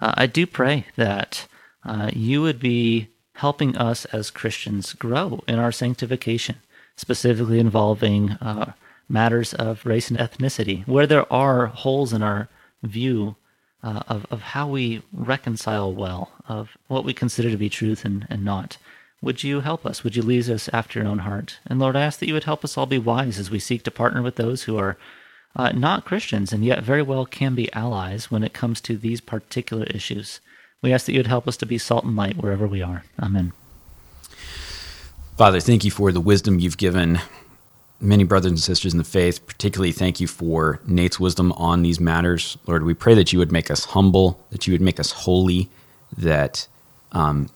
Uh, 0.00 0.12
I 0.14 0.26
do 0.26 0.46
pray 0.46 0.86
that 0.94 1.48
uh, 1.86 2.10
you 2.12 2.42
would 2.42 2.60
be 2.60 3.08
helping 3.34 3.76
us 3.76 4.04
as 4.06 4.30
Christians 4.30 4.92
grow 4.94 5.42
in 5.46 5.58
our 5.58 5.72
sanctification, 5.72 6.56
specifically 6.96 7.58
involving 7.58 8.32
uh, 8.32 8.72
matters 9.08 9.54
of 9.54 9.86
race 9.86 10.10
and 10.10 10.18
ethnicity, 10.18 10.86
where 10.86 11.06
there 11.06 11.30
are 11.32 11.66
holes 11.66 12.12
in 12.12 12.22
our 12.22 12.48
view 12.82 13.36
uh, 13.82 14.02
of, 14.08 14.26
of 14.30 14.40
how 14.42 14.66
we 14.66 15.02
reconcile 15.12 15.92
well, 15.92 16.32
of 16.48 16.76
what 16.88 17.04
we 17.04 17.14
consider 17.14 17.50
to 17.50 17.56
be 17.56 17.68
truth 17.68 18.04
and, 18.04 18.26
and 18.28 18.44
not. 18.44 18.78
Would 19.22 19.44
you 19.44 19.60
help 19.60 19.86
us? 19.86 20.02
Would 20.02 20.16
you 20.16 20.22
lead 20.22 20.48
us 20.50 20.68
after 20.72 20.98
your 20.98 21.08
own 21.08 21.20
heart? 21.20 21.58
And 21.66 21.78
Lord, 21.78 21.96
I 21.96 22.02
ask 22.02 22.18
that 22.18 22.26
you 22.26 22.34
would 22.34 22.44
help 22.44 22.64
us 22.64 22.76
all 22.76 22.86
be 22.86 22.98
wise 22.98 23.38
as 23.38 23.50
we 23.50 23.58
seek 23.58 23.82
to 23.84 23.90
partner 23.90 24.22
with 24.22 24.36
those 24.36 24.64
who 24.64 24.76
are 24.76 24.96
uh, 25.54 25.70
not 25.72 26.04
Christians 26.04 26.52
and 26.52 26.64
yet 26.64 26.82
very 26.82 27.02
well 27.02 27.24
can 27.26 27.54
be 27.54 27.72
allies 27.72 28.30
when 28.30 28.44
it 28.44 28.52
comes 28.52 28.80
to 28.82 28.96
these 28.96 29.20
particular 29.20 29.84
issues. 29.84 30.40
We 30.82 30.92
ask 30.92 31.06
that 31.06 31.12
you 31.12 31.18
would 31.18 31.26
help 31.26 31.48
us 31.48 31.56
to 31.58 31.66
be 31.66 31.78
salt 31.78 32.04
and 32.04 32.16
light 32.16 32.36
wherever 32.36 32.66
we 32.66 32.82
are. 32.82 33.04
Amen. 33.20 33.52
Father, 35.36 35.60
thank 35.60 35.84
you 35.84 35.90
for 35.90 36.12
the 36.12 36.20
wisdom 36.20 36.60
you've 36.60 36.76
given 36.76 37.20
many 37.98 38.24
brothers 38.24 38.50
and 38.50 38.60
sisters 38.60 38.92
in 38.92 38.98
the 38.98 39.04
faith. 39.04 39.46
Particularly, 39.46 39.92
thank 39.92 40.20
you 40.20 40.26
for 40.26 40.80
Nate's 40.86 41.18
wisdom 41.18 41.52
on 41.52 41.82
these 41.82 41.98
matters. 41.98 42.58
Lord, 42.66 42.84
we 42.84 42.92
pray 42.92 43.14
that 43.14 43.32
you 43.32 43.38
would 43.38 43.52
make 43.52 43.70
us 43.70 43.86
humble, 43.86 44.38
that 44.50 44.66
you 44.66 44.74
would 44.74 44.82
make 44.82 45.00
us 45.00 45.12
holy, 45.12 45.70
that 46.18 46.68
um, 47.12 47.48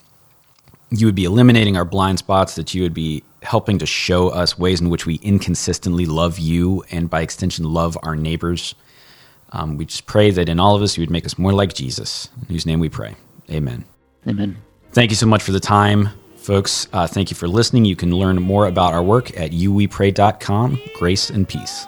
you 0.90 1.06
would 1.06 1.14
be 1.14 1.24
eliminating 1.24 1.76
our 1.76 1.85
blind 1.85 2.18
spots, 2.18 2.54
that 2.54 2.74
you 2.74 2.83
would 2.83 2.94
be 2.94 3.22
helping 3.42 3.78
to 3.78 3.87
show 3.87 4.28
us 4.28 4.59
ways 4.59 4.80
in 4.80 4.88
which 4.88 5.06
we 5.06 5.16
inconsistently 5.16 6.06
love 6.06 6.38
you 6.38 6.85
and 6.90 7.11
by 7.11 7.20
extension 7.20 7.70
love 7.70 7.98
our 8.02 8.16
neighbors. 8.16 8.74
Um, 9.52 9.76
we 9.76 9.84
just 9.84 10.06
pray 10.06 10.30
that 10.30 10.48
in 10.48 10.60
all 10.60 10.76
of 10.76 10.82
us 10.82 10.96
you 10.96 11.02
would 11.02 11.10
make 11.10 11.26
us 11.26 11.38
more 11.38 11.52
like 11.52 11.74
Jesus, 11.74 12.28
in 12.40 12.54
whose 12.54 12.66
name 12.66 12.80
we 12.80 12.88
pray. 12.88 13.16
Amen. 13.50 13.84
Amen. 14.26 14.56
Thank 14.92 15.10
you 15.10 15.16
so 15.16 15.26
much 15.26 15.42
for 15.42 15.52
the 15.52 15.60
time, 15.60 16.10
folks. 16.36 16.88
Uh, 16.92 17.06
thank 17.06 17.30
you 17.30 17.36
for 17.36 17.48
listening. 17.48 17.84
You 17.84 17.96
can 17.96 18.14
learn 18.14 18.40
more 18.40 18.66
about 18.66 18.92
our 18.92 19.02
work 19.02 19.36
at 19.38 19.50
uwepray.com. 19.52 20.80
Grace 20.98 21.30
and 21.30 21.48
peace. 21.48 21.86